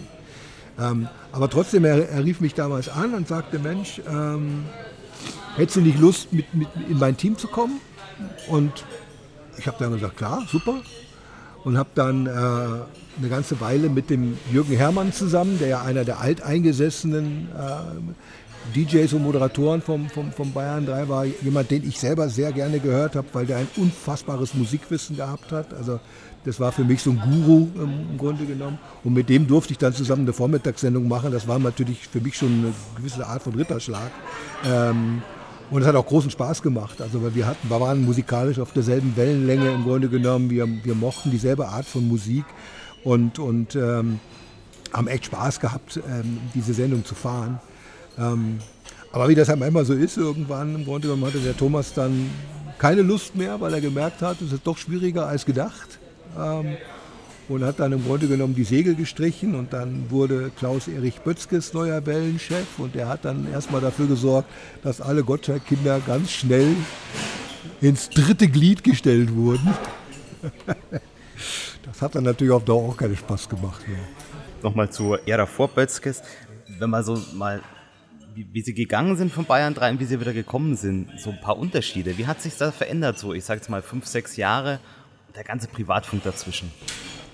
[0.78, 4.64] Ähm, aber trotzdem, er, er, rief mich damals an und sagte, Mensch, ähm,
[5.56, 7.80] hättest du nicht Lust, mit, mit in mein Team zu kommen?
[8.48, 8.84] Und
[9.58, 10.80] ich habe dann gesagt, klar, super.
[11.64, 16.04] Und habe dann äh, eine ganze Weile mit dem Jürgen Herrmann zusammen, der ja einer
[16.04, 18.37] der alteingesessenen äh,
[18.74, 22.78] DJs und Moderatoren vom, vom, vom Bayern 3 war, jemand, den ich selber sehr gerne
[22.80, 25.72] gehört habe, weil der ein unfassbares Musikwissen gehabt hat.
[25.74, 26.00] Also
[26.44, 28.78] das war für mich so ein Guru im Grunde genommen.
[29.04, 31.32] Und mit dem durfte ich dann zusammen eine Vormittagssendung machen.
[31.32, 34.10] Das war natürlich für mich schon eine gewisse Art von Ritterschlag.
[34.64, 35.22] Ähm,
[35.70, 37.00] und es hat auch großen Spaß gemacht.
[37.02, 40.48] Also wir, hatten, wir waren musikalisch auf derselben Wellenlänge im Grunde genommen.
[40.48, 42.44] Wir, wir mochten dieselbe Art von Musik
[43.04, 44.20] und, und ähm,
[44.92, 47.60] haben echt Spaß gehabt, ähm, diese Sendung zu fahren.
[48.18, 48.58] Ähm,
[49.12, 52.30] aber wie das immer so ist, irgendwann im Grunde genommen hatte der Thomas dann
[52.78, 55.98] keine Lust mehr, weil er gemerkt hat, es ist doch schwieriger als gedacht
[56.38, 56.76] ähm,
[57.48, 62.04] und hat dann im Grunde genommen die Segel gestrichen und dann wurde Klaus-Erich Bötzkes neuer
[62.06, 64.48] Wellenchef und der hat dann erstmal dafür gesorgt,
[64.82, 66.76] dass alle Gottschalk-Kinder ganz schnell
[67.80, 69.74] ins dritte Glied gestellt wurden.
[71.84, 73.82] das hat dann natürlich auf Dauer auch keinen Spaß gemacht.
[74.62, 76.22] Nochmal zur Ära vor Bötzkes.
[76.78, 77.62] Wenn man so mal
[78.38, 81.30] wie, wie, sie gegangen sind von Bayern 3 und wie sie wieder gekommen sind, so
[81.30, 82.18] ein paar Unterschiede.
[82.18, 84.78] Wie hat sich das verändert so, ich sage jetzt mal fünf, sechs Jahre
[85.34, 86.70] der ganze Privatfunk dazwischen.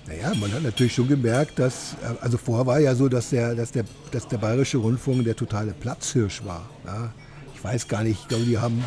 [0.07, 3.55] Naja, man hat natürlich schon gemerkt, dass, äh, also vorher war ja so, dass der,
[3.55, 6.69] dass der, dass der Bayerische Rundfunk der totale Platzhirsch war.
[6.85, 7.11] Ja.
[7.55, 8.83] Ich weiß gar nicht, ich glaube, die haben,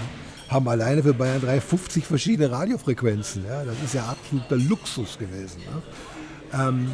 [0.48, 3.44] haben alleine für Bayern 3 50 verschiedene Radiofrequenzen.
[3.44, 3.64] Ja.
[3.64, 5.60] Das ist ja absoluter Luxus gewesen.
[6.52, 6.68] Ja.
[6.68, 6.90] Ähm,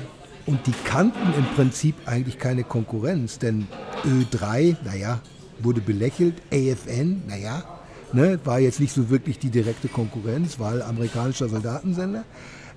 [0.47, 3.67] und die kannten im Prinzip eigentlich keine Konkurrenz, denn
[4.05, 5.21] Ö3, naja,
[5.61, 7.65] wurde belächelt, AFN, naja,
[8.13, 12.25] ne, war jetzt nicht so wirklich die direkte Konkurrenz, weil amerikanischer Soldatensender.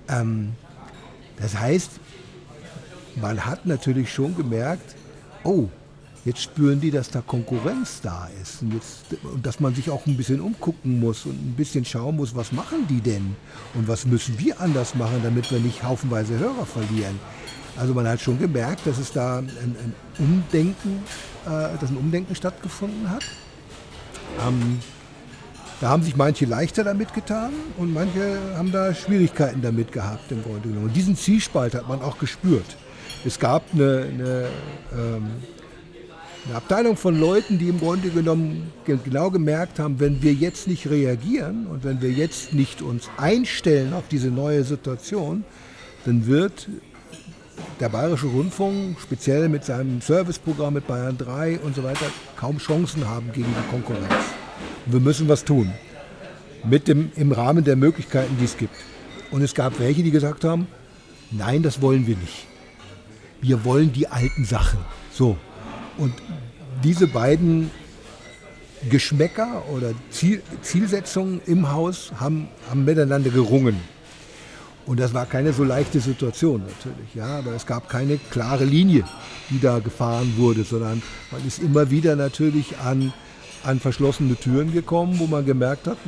[0.08, 0.52] Ähm,
[1.40, 1.92] das heißt,
[3.20, 4.96] man hat natürlich schon gemerkt,
[5.44, 5.68] oh,
[6.24, 10.06] jetzt spüren die, dass da Konkurrenz da ist und, jetzt, und dass man sich auch
[10.06, 13.36] ein bisschen umgucken muss und ein bisschen schauen muss, was machen die denn
[13.74, 17.18] und was müssen wir anders machen, damit wir nicht haufenweise Hörer verlieren.
[17.78, 21.02] Also man hat schon gemerkt, dass es da ein, ein Umdenken,
[21.46, 23.24] äh, dass ein Umdenken stattgefunden hat.
[24.46, 24.80] Ähm,
[25.80, 30.42] da haben sich manche leichter damit getan und manche haben da Schwierigkeiten damit gehabt im
[30.42, 30.86] Grunde genommen.
[30.86, 32.76] Und diesen Zielspalt hat man auch gespürt.
[33.24, 34.48] Es gab eine, eine,
[34.92, 35.26] ähm,
[36.46, 40.90] eine Abteilung von Leuten, die im Grunde genommen genau gemerkt haben, wenn wir jetzt nicht
[40.90, 45.44] reagieren und wenn wir jetzt nicht uns einstellen auf diese neue Situation,
[46.04, 46.68] dann wird
[47.80, 53.08] der Bayerische Rundfunk, speziell mit seinem Serviceprogramm mit Bayern 3 und so weiter, kaum Chancen
[53.08, 54.24] haben gegen die Konkurrenz.
[54.86, 55.72] Wir müssen was tun.
[56.64, 58.74] Mit dem, Im Rahmen der Möglichkeiten, die es gibt.
[59.30, 60.66] Und es gab welche, die gesagt haben,
[61.30, 62.46] nein, das wollen wir nicht.
[63.40, 64.80] Wir wollen die alten Sachen.
[65.12, 65.36] So.
[65.98, 66.14] Und
[66.82, 67.70] diese beiden
[68.88, 73.76] Geschmäcker oder Ziel, Zielsetzungen im Haus haben, haben miteinander gerungen.
[74.88, 79.04] Und das war keine so leichte Situation natürlich, ja, aber es gab keine klare Linie,
[79.50, 83.12] die da gefahren wurde, sondern man ist immer wieder natürlich an,
[83.64, 85.98] an verschlossene Türen gekommen, wo man gemerkt hat,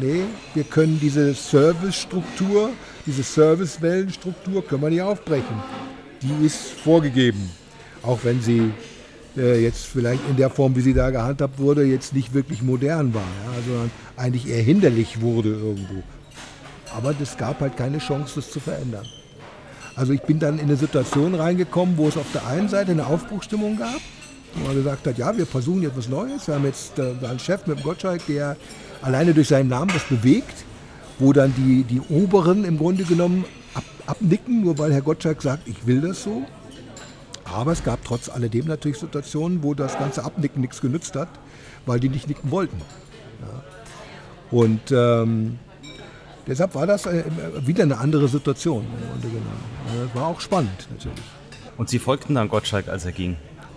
[0.00, 0.22] nee,
[0.54, 2.70] wir können diese Servicestruktur,
[3.04, 5.62] diese Servicewellenstruktur können wir nicht aufbrechen.
[6.22, 7.50] Die ist vorgegeben,
[8.02, 8.72] auch wenn sie
[9.36, 13.12] äh, jetzt vielleicht in der Form, wie sie da gehandhabt wurde, jetzt nicht wirklich modern
[13.12, 16.02] war, ja, sondern eigentlich eher hinderlich wurde irgendwo.
[16.96, 19.06] Aber es gab halt keine Chance, das zu verändern.
[19.96, 23.06] Also ich bin dann in eine Situation reingekommen, wo es auf der einen Seite eine
[23.06, 24.00] Aufbruchstimmung gab,
[24.54, 26.46] wo man gesagt hat, ja, wir versuchen jetzt was Neues.
[26.46, 28.56] Wir haben jetzt äh, einen Chef mit dem Gottschalk, der
[29.02, 30.64] alleine durch seinen Namen das bewegt,
[31.18, 35.68] wo dann die, die Oberen im Grunde genommen ab, abnicken, nur weil Herr Gottschalk sagt,
[35.68, 36.42] ich will das so.
[37.44, 41.28] Aber es gab trotz alledem natürlich Situationen, wo das ganze Abnicken nichts genützt hat,
[41.84, 42.80] weil die nicht nicken wollten.
[43.40, 43.62] Ja.
[44.50, 45.58] Und ähm,
[46.46, 47.24] Deshalb war das äh,
[47.64, 48.84] wieder eine andere Situation
[49.22, 51.24] Das war auch spannend natürlich.
[51.76, 53.36] Und Sie folgten dann Gottschalk, als er ging?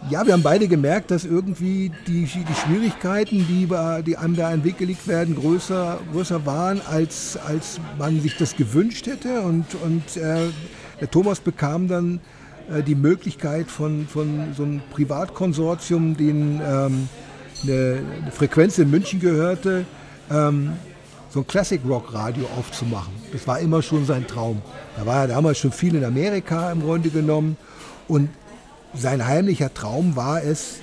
[0.10, 3.70] Ja, wir haben beide gemerkt, dass irgendwie die, die Schwierigkeiten, die,
[4.06, 8.36] die einem da in den Weg gelegt werden, größer, größer waren, als, als man sich
[8.36, 9.40] das gewünscht hätte.
[9.42, 10.48] Und, und äh,
[11.00, 12.20] der Thomas bekam dann
[12.70, 17.08] äh, die Möglichkeit von, von so einem Privatkonsortium, den ähm,
[17.64, 19.86] eine, eine, Frequenz in München gehörte,
[20.30, 20.74] ähm,
[21.34, 23.12] so ein Classic Rock Radio aufzumachen.
[23.32, 24.62] Das war immer schon sein Traum.
[24.98, 27.58] Da war er damals schon viel in Amerika im Grunde genommen.
[28.08, 28.30] Und
[28.94, 30.76] sein heimlicher Traum war es,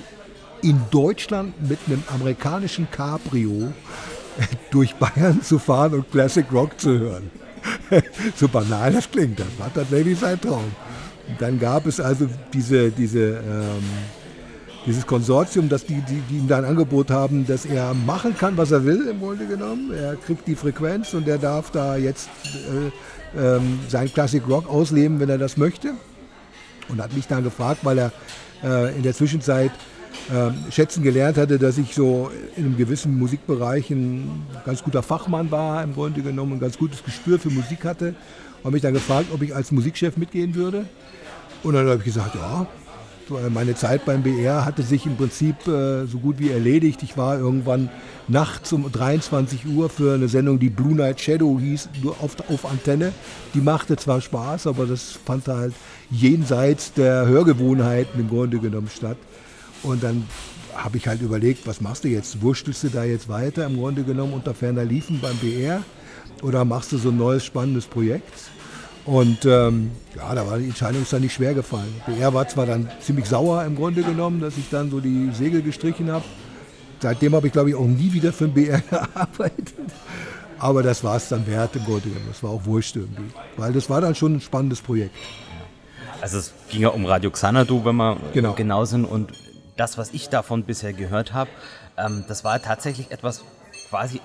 [0.63, 3.73] in Deutschland mit einem amerikanischen Cabrio
[4.73, 7.31] durch Bayern zu fahren und Classic Rock zu hören.
[8.37, 10.73] so banal das klingt, das war tatsächlich sein Traum.
[11.29, 13.85] Und dann gab es also diese, diese ähm,
[14.87, 18.57] dieses Konsortium, das die, die, die ihm da ein Angebot haben, dass er machen kann,
[18.57, 19.93] was er will, im Grunde genommen.
[19.93, 22.29] Er kriegt die Frequenz und er darf da jetzt
[23.35, 25.93] äh, ähm, sein Classic Rock ausleben, wenn er das möchte.
[26.88, 28.12] Und hat mich dann gefragt, weil er
[28.64, 29.71] äh, in der Zwischenzeit
[30.31, 35.51] äh, schätzen gelernt hatte, dass ich so in einem gewissen Musikbereich ein ganz guter Fachmann
[35.51, 38.14] war, im Grunde genommen, ein ganz gutes Gespür für Musik hatte.
[38.62, 40.85] Und mich dann gefragt, ob ich als Musikchef mitgehen würde.
[41.62, 42.66] Und dann habe ich gesagt, ja,
[43.31, 47.03] meine Zeit beim BR hatte sich im Prinzip äh, so gut wie erledigt.
[47.03, 47.88] Ich war irgendwann
[48.29, 52.64] nachts um 23 Uhr für eine Sendung, die Blue Night Shadow hieß, nur auf, auf
[52.64, 53.12] Antenne.
[53.55, 55.75] Die machte zwar Spaß, aber das fand halt
[56.11, 59.16] jenseits der Hörgewohnheiten im Grunde genommen statt.
[59.83, 60.27] Und dann
[60.75, 62.43] habe ich halt überlegt, was machst du jetzt?
[62.43, 65.83] Wurstelst du da jetzt weiter im Grunde genommen unter ferner Liefen beim BR?
[66.43, 68.33] Oder machst du so ein neues spannendes Projekt?
[69.05, 71.93] Und ähm, ja, da war die Entscheidung dann nicht schwer gefallen.
[72.19, 75.63] Er war zwar dann ziemlich sauer im Grunde genommen, dass ich dann so die Segel
[75.63, 76.25] gestrichen habe.
[77.01, 79.75] Seitdem habe ich, glaube ich, auch nie wieder für den BR gearbeitet.
[80.59, 82.27] Aber das war es dann wert im Grunde genommen.
[82.29, 83.31] Das war auch wurscht irgendwie.
[83.57, 85.15] Weil das war dann schon ein spannendes Projekt.
[86.21, 89.07] Also es ging ja um Radio Xanadu, wenn wir genau, genau sind.
[89.07, 89.33] Und
[89.79, 91.49] das, was ich davon bisher gehört habe,
[91.97, 93.43] ähm, das war tatsächlich etwas
[93.89, 94.21] quasi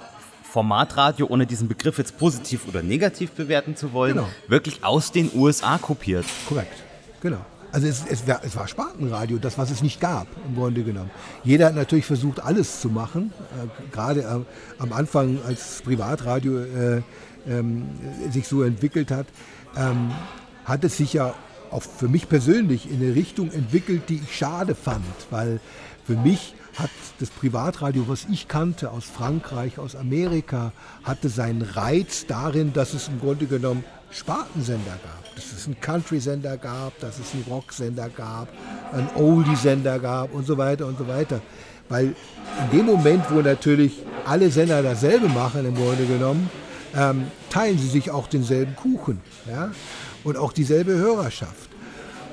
[0.56, 4.30] Formatradio, ohne diesen Begriff jetzt positiv oder negativ bewerten zu wollen, Genau.
[4.48, 6.26] wirklich aus den USA kopiert.
[6.48, 6.82] Korrekt,
[7.20, 7.39] genau.
[7.74, 11.12] Also es, es, war, es war Spartenradio, das, was es nicht gab, im Grunde genommen.
[11.44, 13.34] Jeder hat natürlich versucht, alles zu machen.
[13.62, 17.02] Äh, Gerade äh, am Anfang, als Privatradio äh,
[17.50, 17.89] ähm,
[18.32, 19.28] sich so entwickelt hat,
[19.76, 20.12] ähm,
[20.63, 21.34] hat es sich ja
[21.70, 25.04] auch für mich persönlich in eine Richtung entwickelt, die ich schade fand.
[25.32, 25.60] Weil
[26.06, 32.26] für mich hat das Privatradio, was ich kannte aus Frankreich, aus Amerika, hatte seinen Reiz
[32.28, 35.36] darin, dass es im Grunde genommen Spartensender gab.
[35.36, 38.48] Dass es einen Country-Sender gab, dass es einen Rock-Sender gab,
[38.94, 41.42] einen Oldie-Sender gab und so weiter und so weiter.
[41.90, 42.16] Weil
[42.72, 46.50] in dem Moment, wo natürlich alle Sender dasselbe machen, im Grunde genommen,
[46.96, 49.72] ähm, teilen sie sich auch denselben Kuchen ja?
[50.24, 51.70] und auch dieselbe Hörerschaft.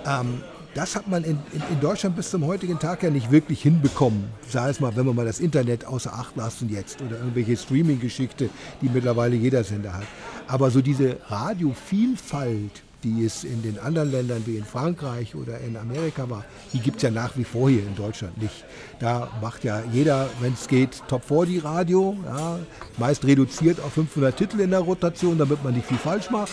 [0.07, 0.43] Ähm,
[0.75, 4.25] das hat man in, in, in, Deutschland bis zum heutigen Tag ja nicht wirklich hinbekommen.
[4.49, 8.49] Sei es mal, wenn man mal das Internet außer Acht lassen jetzt oder irgendwelche Streaming-Geschichte,
[8.81, 10.07] die mittlerweile jeder Sender hat.
[10.47, 15.77] Aber so diese Radiovielfalt, die es in den anderen Ländern wie in Frankreich oder in
[15.77, 18.65] Amerika war, die gibt es ja nach wie vor hier in Deutschland nicht.
[18.99, 22.59] Da macht ja jeder, wenn es geht, Top 40 Radio, ja,
[22.99, 26.53] meist reduziert auf 500 Titel in der Rotation, damit man nicht viel falsch macht.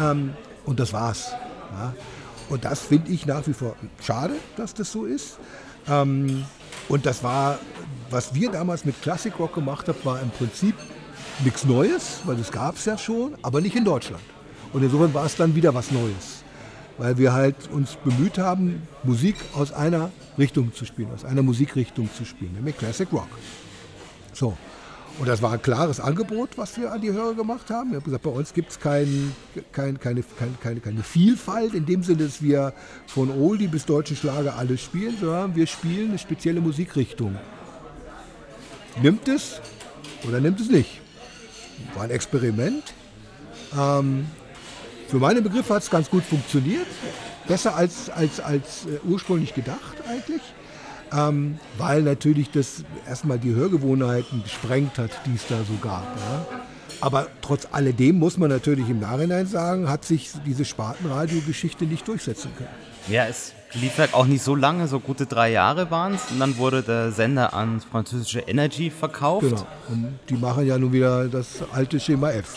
[0.00, 1.32] Ähm, und das war's.
[1.72, 1.94] Ja.
[2.48, 5.38] Und das finde ich nach wie vor schade, dass das so ist.
[5.88, 6.44] Ähm,
[6.88, 7.58] und das war,
[8.10, 10.74] was wir damals mit Classic Rock gemacht haben, war im Prinzip
[11.44, 14.22] nichts Neues, weil das gab es ja schon, aber nicht in Deutschland.
[14.72, 16.42] Und insofern war es dann wieder was Neues,
[16.98, 22.08] weil wir halt uns bemüht haben, Musik aus einer Richtung zu spielen, aus einer Musikrichtung
[22.16, 23.28] zu spielen, nämlich Classic Rock.
[24.32, 24.56] So.
[25.18, 27.90] Und das war ein klares Angebot, was wir an die Hörer gemacht haben.
[27.90, 29.34] Wir haben gesagt, bei uns gibt es kein,
[29.72, 30.22] kein, keine,
[30.60, 32.72] keine, keine Vielfalt in dem Sinne, dass wir
[33.08, 37.36] von Oldie bis deutschen Schlager alles spielen, sondern wir spielen eine spezielle Musikrichtung.
[39.02, 39.60] Nimmt es
[40.26, 41.00] oder nimmt es nicht?
[41.94, 42.94] War ein Experiment.
[43.76, 44.26] Ähm,
[45.08, 46.86] für meine Begriffe hat es ganz gut funktioniert.
[47.48, 50.42] Besser als, als, als äh, ursprünglich gedacht eigentlich.
[51.12, 56.04] Ähm, weil natürlich das erstmal die Hörgewohnheiten gesprengt hat, die es da so gab.
[56.04, 56.60] Ja.
[57.00, 62.50] Aber trotz alledem muss man natürlich im Nachhinein sagen, hat sich diese Spartenradio-Geschichte nicht durchsetzen
[62.56, 62.70] können.
[63.08, 66.30] Ja, es lief halt auch nicht so lange, so gute drei Jahre waren es.
[66.30, 69.48] Und dann wurde der Sender an französische Energy verkauft.
[69.48, 69.66] Genau.
[69.88, 72.56] Und die machen ja nun wieder das alte Schema F.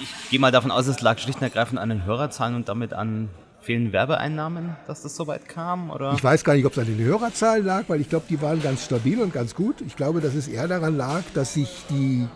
[0.00, 2.92] Ich gehe mal davon aus, es lag schlicht und ergreifend an den Hörerzahlen und damit
[2.92, 3.28] an
[3.64, 5.90] fehlenden Werbeeinnahmen, dass das so weit kam?
[5.90, 6.12] Oder?
[6.14, 8.62] Ich weiß gar nicht, ob es an den Hörerzahlen lag, weil ich glaube, die waren
[8.62, 9.80] ganz stabil und ganz gut.
[9.86, 12.26] Ich glaube, dass es eher daran lag, dass sich die,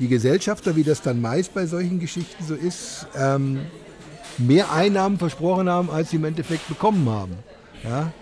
[0.00, 3.60] die Gesellschafter, wie das dann meist bei solchen Geschichten so ist, ähm,
[4.38, 7.36] mehr Einnahmen versprochen haben, als sie im Endeffekt bekommen haben.
[7.84, 8.12] Ja?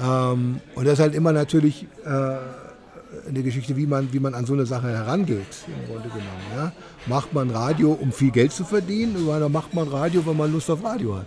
[0.00, 2.36] Ähm, und das ist halt immer natürlich äh,
[3.26, 6.42] eine Geschichte, wie man, wie man an so eine Sache herangeht, im Grunde genommen.
[6.54, 6.72] Ja?
[7.06, 10.70] Macht man Radio, um viel Geld zu verdienen, oder macht man Radio, wenn man Lust
[10.70, 11.26] auf Radio hat?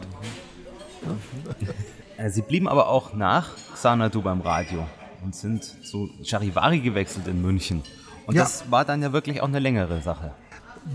[2.18, 2.30] Ja?
[2.30, 4.88] Sie blieben aber auch nach Xanadu beim Radio
[5.24, 7.82] und sind zu Charivari gewechselt in München.
[8.26, 8.44] Und ja.
[8.44, 10.32] das war dann ja wirklich auch eine längere Sache.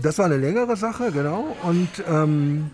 [0.01, 1.55] Das war eine längere Sache, genau.
[1.63, 2.71] Und ähm,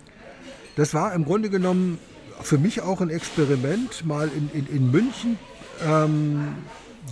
[0.76, 1.98] das war im Grunde genommen
[2.40, 5.38] für mich auch ein Experiment, mal in, in, in München
[5.86, 6.54] ähm,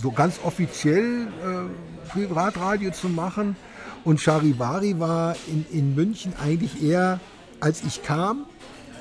[0.01, 3.55] so ganz offiziell äh, Privatradio zu machen.
[4.03, 7.19] Und Charivari war in, in München eigentlich eher,
[7.59, 8.45] als ich kam,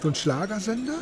[0.02, 0.94] so ein Schlagersender.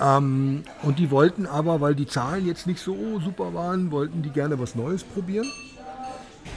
[0.00, 4.30] Ähm, und die wollten aber, weil die Zahlen jetzt nicht so super waren, wollten die
[4.30, 5.46] gerne was Neues probieren.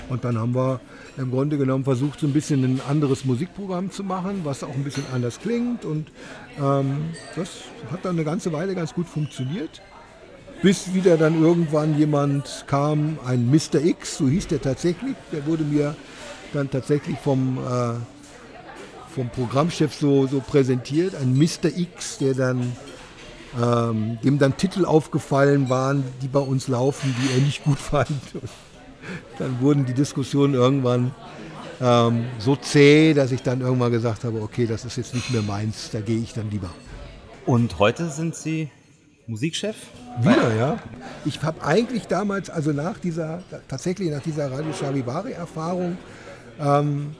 [0.10, 0.80] Und dann haben wir
[1.18, 4.84] im Grunde genommen versucht, so ein bisschen ein anderes Musikprogramm zu machen, was auch ein
[4.84, 5.84] bisschen anders klingt.
[5.84, 6.08] Und
[6.62, 7.50] ähm, das
[7.92, 9.82] hat dann eine ganze Weile ganz gut funktioniert
[10.62, 13.84] bis wieder dann irgendwann jemand kam, ein Mr.
[13.84, 15.96] X, so hieß der tatsächlich, der wurde mir
[16.54, 21.76] dann tatsächlich vom, äh, vom Programmchef so, so präsentiert, ein Mr.
[21.76, 22.76] X, der dann
[23.62, 28.10] ähm, dem dann Titel aufgefallen waren, die bei uns laufen, die er nicht gut fand.
[28.34, 28.50] Und
[29.40, 31.14] dann wurden die Diskussionen irgendwann
[31.82, 35.42] ähm, so zäh, dass ich dann irgendwann gesagt habe, okay, das ist jetzt nicht mehr
[35.42, 36.70] meins, da gehe ich dann lieber.
[37.46, 38.70] Und heute sind Sie
[39.28, 39.76] Musikchef?
[40.20, 40.80] Wieder, ja.
[41.26, 45.98] Ich habe eigentlich damals, also nach dieser, tatsächlich nach dieser Radio Charivari-Erfahrung,
[46.60, 47.16] ähm,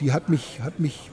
[0.00, 1.10] die hat mich, hat mich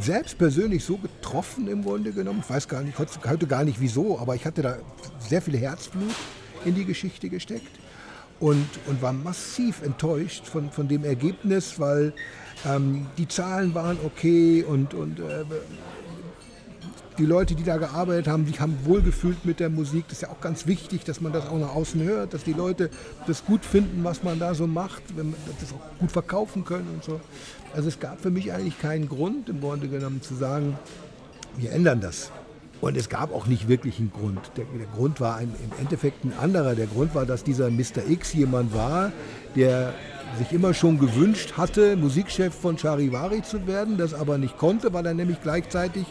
[0.00, 2.40] selbst persönlich so getroffen im Grunde genommen.
[2.42, 4.76] Ich weiß gar nicht, heute gar nicht wieso, aber ich hatte da
[5.18, 6.14] sehr viel Herzblut
[6.64, 7.80] in die Geschichte gesteckt
[8.38, 12.12] und, und war massiv enttäuscht von, von dem Ergebnis, weil
[12.66, 15.44] ähm, die Zahlen waren okay und, und äh,
[17.20, 20.04] die Leute, die da gearbeitet haben, sich haben wohlgefühlt mit der Musik.
[20.08, 22.54] Das ist ja auch ganz wichtig, dass man das auch nach außen hört, dass die
[22.54, 22.88] Leute
[23.26, 26.88] das gut finden, was man da so macht, wenn man das auch gut verkaufen können
[26.94, 27.20] und so.
[27.74, 30.78] Also es gab für mich eigentlich keinen Grund, im Grunde genommen zu sagen,
[31.56, 32.32] wir ändern das.
[32.80, 34.40] Und es gab auch nicht wirklich einen Grund.
[34.56, 36.74] Der, der Grund war ein, im Endeffekt ein anderer.
[36.74, 38.08] Der Grund war, dass dieser Mr.
[38.08, 39.12] X jemand war,
[39.54, 39.92] der
[40.38, 45.06] sich immer schon gewünscht hatte, Musikchef von Charivari zu werden, das aber nicht konnte, weil
[45.06, 46.04] er nämlich gleichzeitig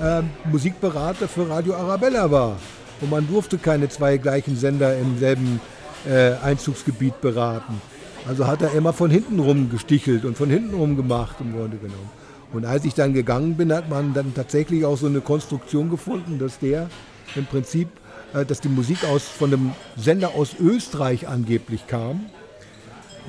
[0.00, 2.56] äh, Musikberater für Radio Arabella war.
[3.00, 5.60] Und man durfte keine zwei gleichen Sender im selben
[6.08, 7.80] äh, Einzugsgebiet beraten.
[8.28, 11.78] Also hat er immer von hinten rum gestichelt und von hinten rum gemacht, im Grunde
[11.78, 12.10] genommen.
[12.52, 16.38] Und als ich dann gegangen bin, hat man dann tatsächlich auch so eine Konstruktion gefunden,
[16.38, 16.90] dass der
[17.36, 17.88] im Prinzip,
[18.34, 22.26] äh, dass die Musik aus, von einem Sender aus Österreich angeblich kam.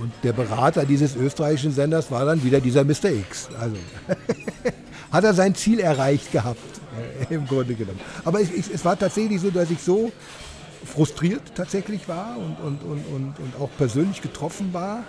[0.02, 3.12] Und der Berater dieses österreichischen Senders war dann wieder dieser Mr.
[3.12, 3.50] X.
[3.60, 3.76] Also
[5.12, 6.58] hat er sein Ziel erreicht gehabt,
[7.30, 8.00] im Grunde genommen.
[8.26, 10.12] Aber es, es, war tatsächlich so, dass ich so
[10.86, 15.04] frustriert tatsächlich war und, und, und, und, und auch persönlich getroffen war,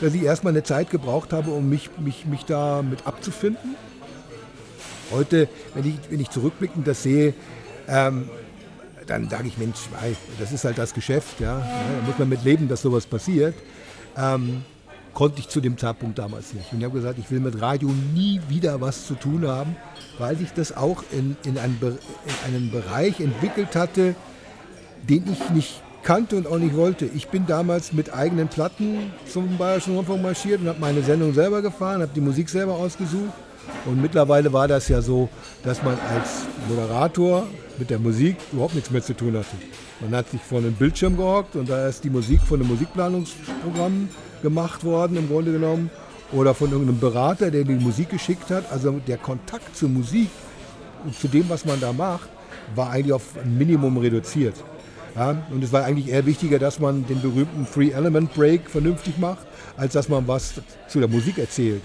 [0.00, 3.74] dass ich erstmal eine Zeit gebraucht habe, um mich, mich, mich da mit abzufinden.
[5.10, 7.34] Heute, wenn ich, wenn ich zurückblickend das sehe,
[7.88, 8.30] ähm,
[9.08, 9.78] dann sage ich, Mensch,
[10.38, 11.58] das ist halt das Geschäft, ja.
[11.58, 13.54] Da muss man mit leben, dass sowas passiert.
[14.16, 14.62] Ähm,
[15.16, 16.72] konnte ich zu dem Zeitpunkt damals nicht.
[16.72, 19.74] Und ich habe gesagt, ich will mit Radio nie wieder was zu tun haben,
[20.18, 24.14] weil sich das auch in, in, einen, in einen Bereich entwickelt hatte,
[25.08, 27.06] den ich nicht kannte und auch nicht wollte.
[27.06, 31.62] Ich bin damals mit eigenen Platten zum Bayerischen Rundfunk marschiert und habe meine Sendung selber
[31.62, 33.32] gefahren, habe die Musik selber ausgesucht.
[33.84, 35.28] Und mittlerweile war das ja so,
[35.62, 37.46] dass man als Moderator
[37.78, 39.56] mit der Musik überhaupt nichts mehr zu tun hatte.
[40.00, 44.08] Man hat sich vor einem Bildschirm gehockt und da ist die Musik von einem Musikplanungsprogramm
[44.42, 45.90] gemacht worden, im Grunde genommen.
[46.32, 48.70] Oder von irgendeinem Berater, der die Musik geschickt hat.
[48.72, 50.28] Also der Kontakt zur Musik
[51.04, 52.28] und zu dem, was man da macht,
[52.74, 54.54] war eigentlich auf ein Minimum reduziert.
[55.14, 59.16] Ja, und es war eigentlich eher wichtiger, dass man den berühmten Free Element Break vernünftig
[59.16, 59.46] macht,
[59.76, 60.54] als dass man was
[60.88, 61.80] zu der Musik erzählt.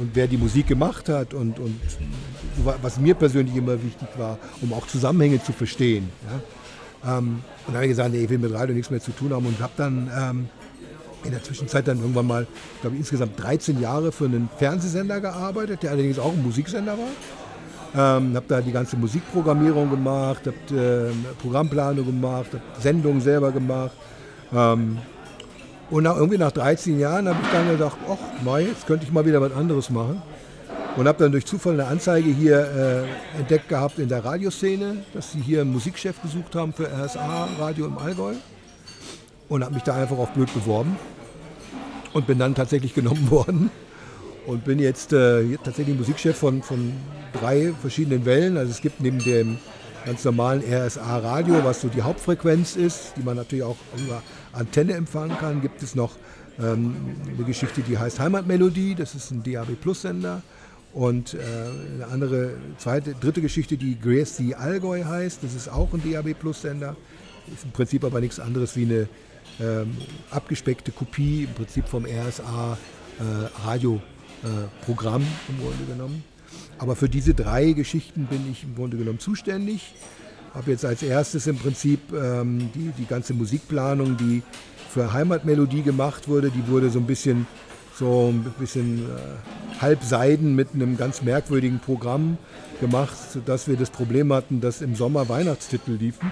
[0.00, 1.80] Und wer die Musik gemacht hat und, und
[2.82, 6.08] was mir persönlich immer wichtig war, um auch Zusammenhänge zu verstehen.
[7.04, 7.18] Ja.
[7.18, 9.32] Ähm, und dann habe ich gesagt, nee, ich will mit Radio nichts mehr zu tun
[9.32, 10.48] haben und habe dann ähm,
[11.24, 12.46] in der Zwischenzeit dann irgendwann mal,
[12.80, 18.18] glaube ich, insgesamt 13 Jahre für einen Fernsehsender gearbeitet, der allerdings auch ein Musiksender war.
[18.18, 23.92] Ähm, habe da die ganze Musikprogrammierung gemacht, habe äh, Programmplanung gemacht, habe Sendungen selber gemacht.
[24.52, 24.98] Ähm,
[25.90, 29.12] und nach, irgendwie nach 13 Jahren habe ich dann gedacht, ach, Mai, jetzt könnte ich
[29.12, 30.22] mal wieder was anderes machen.
[30.96, 35.32] Und habe dann durch Zufall eine Anzeige hier äh, entdeckt gehabt in der Radioszene, dass
[35.32, 38.34] sie hier einen Musikchef gesucht haben für RSA Radio im Allgäu.
[39.48, 40.96] Und habe mich da einfach auf blöd beworben
[42.12, 43.70] und bin dann tatsächlich genommen worden
[44.46, 46.92] und bin jetzt äh, tatsächlich Musikchef von, von
[47.32, 48.56] drei verschiedenen Wellen.
[48.56, 49.58] Also es gibt neben dem
[50.06, 54.22] ganz normalen RSA-Radio, was so die Hauptfrequenz ist, die man natürlich auch über
[54.54, 56.16] Antenne empfangen kann, gibt es noch
[56.58, 56.96] ähm,
[57.26, 60.42] eine Geschichte, die heißt Heimatmelodie, das ist ein DAB-Plus-Sender.
[60.92, 61.38] Und äh,
[61.94, 66.96] eine andere, zweite, dritte Geschichte, die Gracie Allgäu heißt, das ist auch ein DAB-Plus-Sender.
[67.52, 69.08] Ist im Prinzip aber nichts anderes wie eine
[69.60, 69.96] ähm,
[70.30, 72.78] abgespeckte Kopie im Prinzip vom RSA
[73.18, 74.00] äh, Radio
[74.44, 76.24] äh, im Grunde genommen.
[76.78, 79.94] Aber für diese drei Geschichten bin ich im Grunde genommen zuständig.
[80.54, 84.42] Habe jetzt als erstes im Prinzip ähm, die, die ganze Musikplanung, die
[84.88, 87.46] für Heimatmelodie gemacht wurde, die wurde so ein bisschen
[87.96, 92.38] so ein bisschen äh, halbseiden mit einem ganz merkwürdigen Programm
[92.80, 96.30] gemacht, sodass wir das Problem hatten, dass im Sommer Weihnachtstitel liefen.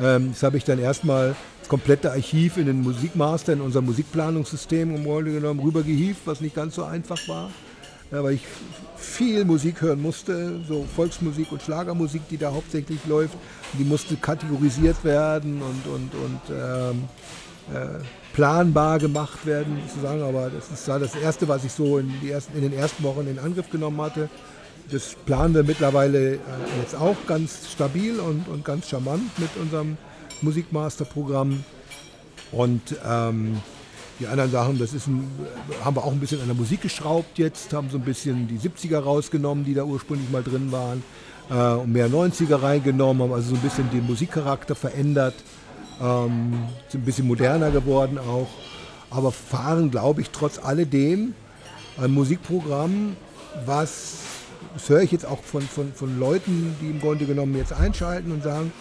[0.00, 4.94] Ähm, das habe ich dann erstmal das komplette Archiv in den Musikmaster, in unser Musikplanungssystem
[4.94, 7.50] im Grunde genommen rübergehievt, was nicht ganz so einfach war.
[8.12, 8.42] Ja, weil ich
[8.96, 13.34] viel Musik hören musste, so Volksmusik und Schlagermusik, die da hauptsächlich läuft.
[13.78, 17.04] Die musste kategorisiert werden und, und, und ähm,
[17.74, 18.04] äh,
[18.34, 20.22] planbar gemacht werden, sozusagen.
[20.22, 23.38] Aber das ist das Erste, was ich so in, ersten, in den ersten Wochen in
[23.38, 24.28] Angriff genommen hatte.
[24.90, 26.38] Das planen wir mittlerweile äh,
[26.82, 29.96] jetzt auch ganz stabil und, und ganz charmant mit unserem
[30.42, 31.64] Musikmaster-Programm.
[32.50, 33.62] Und ähm,
[34.20, 35.28] die anderen Sachen, das ist ein,
[35.84, 38.58] haben wir auch ein bisschen an der Musik geschraubt jetzt, haben so ein bisschen die
[38.58, 41.02] 70er rausgenommen, die da ursprünglich mal drin waren,
[41.50, 45.34] äh, und mehr 90er reingenommen, haben also so ein bisschen den Musikcharakter verändert,
[46.00, 46.54] ähm,
[46.88, 48.48] sind ein bisschen moderner geworden auch,
[49.10, 51.34] aber fahren, glaube ich, trotz alledem
[51.98, 53.16] ein Musikprogramm,
[53.66, 54.18] was,
[54.74, 58.32] das höre ich jetzt auch von, von, von Leuten, die im Grunde genommen jetzt einschalten
[58.32, 58.72] und sagen,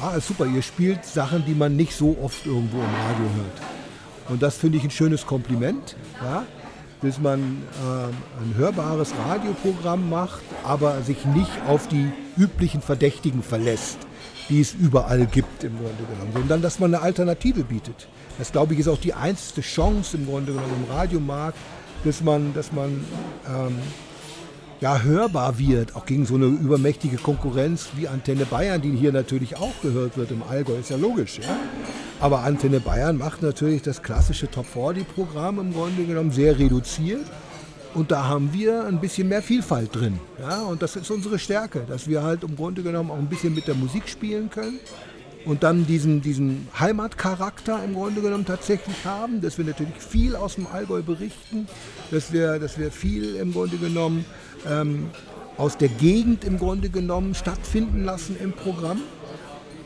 [0.00, 3.79] ah, super, ihr spielt Sachen, die man nicht so oft irgendwo im Radio hört.
[4.28, 5.96] Und das finde ich ein schönes Kompliment.
[6.22, 6.44] Ja?
[7.00, 13.98] bis man ähm, ein hörbares Radioprogramm macht, aber sich nicht auf die üblichen Verdächtigen verlässt,
[14.48, 18.08] die es überall gibt im Grunde genommen, sondern dass man eine Alternative bietet.
[18.38, 21.58] Das, glaube ich, ist auch die einzige Chance im Grunde genommen im Radiomarkt,
[22.04, 23.04] dass man, dass man
[23.48, 23.78] ähm,
[24.80, 29.56] ja, hörbar wird, auch gegen so eine übermächtige Konkurrenz wie Antenne Bayern, die hier natürlich
[29.56, 31.38] auch gehört wird im Allgäu, ist ja logisch.
[31.38, 31.56] Ja?
[32.18, 37.26] Aber Antenne Bayern macht natürlich das klassische Top 40-Programm im Grunde genommen sehr reduziert.
[37.92, 40.18] Und da haben wir ein bisschen mehr Vielfalt drin.
[40.38, 40.62] Ja?
[40.62, 43.66] Und das ist unsere Stärke, dass wir halt im Grunde genommen auch ein bisschen mit
[43.66, 44.78] der Musik spielen können
[45.44, 50.56] und dann diesen, diesen Heimatcharakter im Grunde genommen tatsächlich haben, dass wir natürlich viel aus
[50.56, 51.66] dem Allgäu berichten,
[52.10, 54.24] dass wir, dass wir viel im Grunde genommen
[54.68, 55.10] ähm,
[55.56, 59.00] aus der Gegend im Grunde genommen stattfinden lassen im Programm.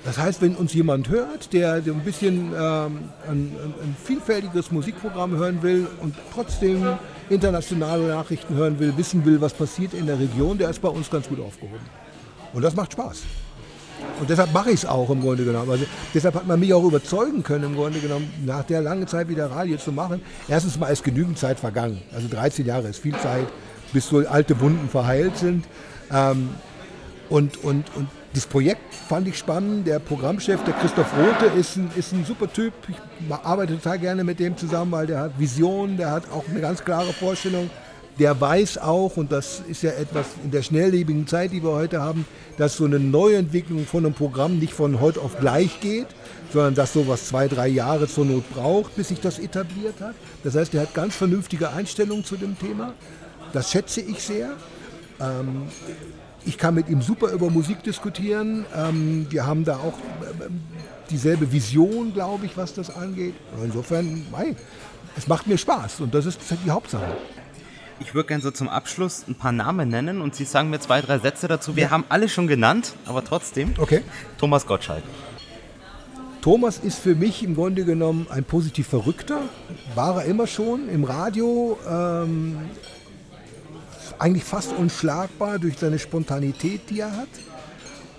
[0.05, 5.63] Das heißt, wenn uns jemand hört, der, ein bisschen ähm, ein, ein, vielfältiges Musikprogramm hören
[5.63, 6.87] will und trotzdem
[7.31, 11.09] internationale Nachrichten hören will, wissen will, was passiert in der Region, der ist bei uns
[11.11, 11.81] ganz gut aufgehoben.
[12.53, 13.23] Und das macht Spaß.
[14.21, 15.71] Und deshalb mache ich es auch im Grunde genommen.
[15.71, 19.29] Also deshalb hat man mich auch überzeugen können, im Grunde genommen, nach der langen Zeit
[19.29, 20.23] wieder Radio zu machen.
[20.49, 22.01] Erstens mal ist genügend Zeit vergangen.
[22.15, 23.47] Also 13 Jahre ist viel Zeit,
[23.93, 25.65] bis so alte Wunden verheilt sind.
[26.13, 26.51] Ähm,
[27.29, 29.87] und, und, und das Projekt fand ich spannend.
[29.87, 32.73] Der Programmchef, der Christoph Rote, ist ein, ist ein super Typ.
[32.89, 32.97] Ich
[33.45, 36.85] arbeite total gerne mit dem zusammen, weil der hat Visionen, der hat auch eine ganz
[36.85, 37.71] klare Vorstellung.
[38.19, 42.01] Der weiß auch, und das ist ja etwas in der schnelllebigen Zeit, die wir heute
[42.01, 42.25] haben,
[42.59, 46.07] dass so eine Neuentwicklung von einem Programm nicht von heute auf gleich geht,
[46.53, 50.15] sondern dass sowas zwei, drei Jahre zur Not braucht, bis sich das etabliert hat.
[50.45, 52.95] Das heißt, er hat ganz vernünftige Einstellungen zu dem Thema.
[53.53, 54.53] Das schätze ich sehr.
[55.21, 55.65] Ähm,
[56.45, 58.65] ich kann mit ihm super über Musik diskutieren.
[58.77, 60.49] Ähm, wir haben da auch äh,
[61.11, 63.35] dieselbe Vision, glaube ich, was das angeht.
[63.65, 64.55] Insofern, mei,
[65.17, 67.17] es macht mir Spaß und das ist die Hauptsache.
[68.01, 71.01] Ich würde gerne so zum Abschluss ein paar Namen nennen und Sie sagen mir zwei,
[71.01, 71.77] drei Sätze dazu.
[71.77, 71.91] Wir ja.
[71.91, 73.75] haben alle schon genannt, aber trotzdem.
[73.79, 74.03] Okay.
[74.39, 75.03] Thomas Gottschalk.
[76.43, 79.41] Thomas ist für mich im Grunde genommen ein positiv Verrückter.
[79.95, 81.79] War er immer schon im Radio.
[81.89, 82.59] Ähm,
[84.19, 87.29] eigentlich fast unschlagbar durch seine Spontanität, die er hat.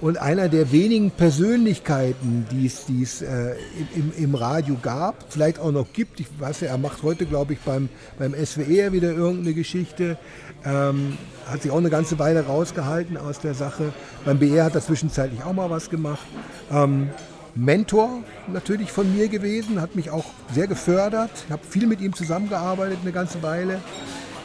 [0.05, 3.55] Und einer der wenigen Persönlichkeiten, die es äh,
[3.95, 6.19] im, im, Radio gab, vielleicht auch noch gibt.
[6.19, 7.89] Ich weiß ja, er macht heute, glaube ich, beim,
[8.19, 10.19] beim SWR wieder irgendeine Geschichte.
[10.63, 11.17] Ähm,
[11.49, 13.93] hat sich auch eine ganze Weile rausgehalten aus der Sache.
[14.25, 16.27] Beim BR hat er zwischenzeitlich auch mal was gemacht.
[16.71, 17.09] Ähm,
[17.55, 21.31] Mentor natürlich von mir gewesen, hat mich auch sehr gefördert.
[21.47, 23.81] Ich habe viel mit ihm zusammengearbeitet eine ganze Weile.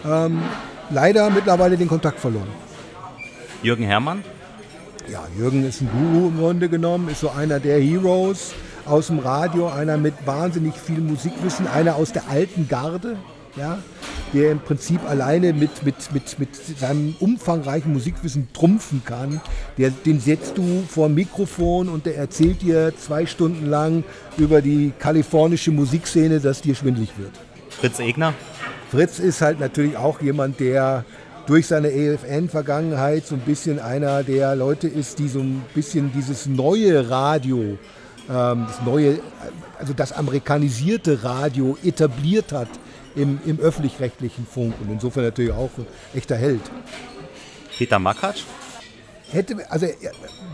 [0.06, 0.40] Ähm,
[0.88, 2.48] leider mittlerweile den Kontakt verloren.
[3.62, 4.24] Jürgen Herrmann?
[5.10, 8.52] Ja, Jürgen ist ein Guru im Grunde genommen, ist so einer der Heroes
[8.86, 13.16] aus dem Radio, einer mit wahnsinnig viel Musikwissen, einer aus der alten Garde,
[13.56, 13.78] ja,
[14.32, 19.40] der im Prinzip alleine mit, mit, mit, mit seinem umfangreichen Musikwissen trumpfen kann.
[19.78, 24.04] Der, den setzt du vor Mikrofon und der erzählt dir zwei Stunden lang
[24.36, 27.32] über die kalifornische Musikszene, dass dir schwindlig wird.
[27.68, 28.32] Fritz Egner?
[28.92, 31.04] Fritz ist halt natürlich auch jemand, der
[31.50, 36.46] durch seine EFN-Vergangenheit so ein bisschen einer der Leute ist, die so ein bisschen dieses
[36.46, 37.76] neue Radio,
[38.28, 39.18] ähm, das neue,
[39.76, 42.68] also das amerikanisierte Radio etabliert hat
[43.16, 46.60] im, im öffentlich-rechtlichen Funk und insofern natürlich auch ein echter Held.
[47.76, 48.44] Peter Makatsch?
[49.32, 49.86] Hätte, also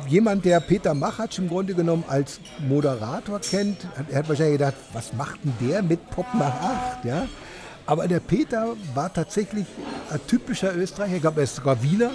[0.08, 5.12] jemand, der Peter Machatsch im Grunde genommen als Moderator kennt, er hat wahrscheinlich gedacht, was
[5.12, 6.54] macht denn der mit Pop nach
[6.96, 7.04] 8?
[7.04, 7.28] Ja?
[7.86, 9.66] Aber der Peter war tatsächlich
[10.10, 11.16] ein typischer Österreicher.
[11.16, 12.10] Ich glaube, er ist sogar Wiener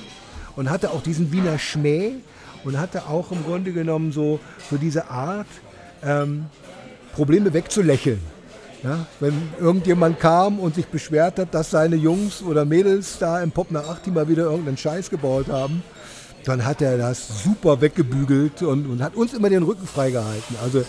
[0.56, 2.16] und hatte auch diesen Wiener Schmäh
[2.64, 5.48] und hatte auch im Grunde genommen so, so diese Art,
[6.04, 6.46] ähm,
[7.14, 8.22] Probleme wegzulächeln.
[8.84, 13.52] Ja, wenn irgendjemand kam und sich beschwert hat, dass seine Jungs oder Mädels da im
[13.52, 15.84] Pop nach 8 mal wieder irgendeinen Scheiß gebaut haben,
[16.46, 20.56] dann hat er das super weggebügelt und, und hat uns immer den Rücken freigehalten.
[20.64, 20.84] Also äh,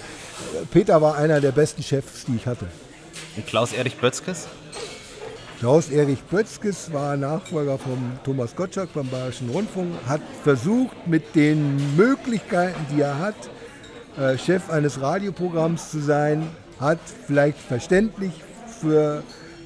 [0.71, 2.67] Peter war einer der besten Chefs, die ich hatte.
[3.37, 4.49] Und Klaus-Erich Bötzkes?
[5.59, 12.81] Klaus-Erich Bötzkes war Nachfolger von Thomas Gottschalk beim Bayerischen Rundfunk, hat versucht, mit den Möglichkeiten,
[12.93, 13.37] die er hat,
[14.19, 16.49] äh, Chef eines Radioprogramms zu sein,
[16.81, 18.33] hat vielleicht verständlich
[18.81, 19.23] für,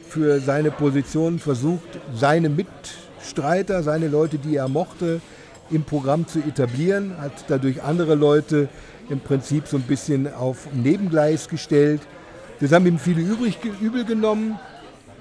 [0.07, 5.21] für seine Position versucht, seine Mitstreiter, seine Leute, die er mochte,
[5.71, 8.69] im Programm zu etablieren, hat dadurch andere Leute
[9.09, 12.03] im Prinzip so ein bisschen auf Nebengleis gestellt.
[12.61, 14.59] Das haben ihm viele übrig, übel genommen.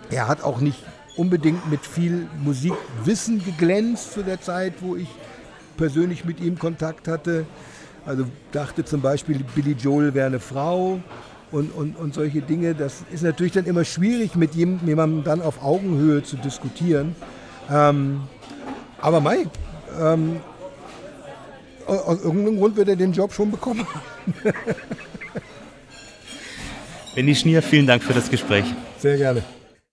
[0.09, 0.83] Er hat auch nicht
[1.17, 5.07] unbedingt mit viel Musikwissen geglänzt zu der Zeit, wo ich
[5.77, 7.45] persönlich mit ihm Kontakt hatte.
[8.05, 10.99] Also dachte zum Beispiel, Billy Joel wäre eine Frau
[11.51, 12.75] und, und, und solche Dinge.
[12.75, 17.15] Das ist natürlich dann immer schwierig, mit jemandem dann auf Augenhöhe zu diskutieren.
[17.71, 18.21] Ähm,
[19.01, 19.47] aber Mai,
[19.99, 20.39] ähm,
[21.87, 23.85] aus irgendeinem Grund wird er den Job schon bekommen.
[27.15, 28.65] Benny Schnier, vielen Dank für das Gespräch.
[28.99, 29.41] Sehr gerne.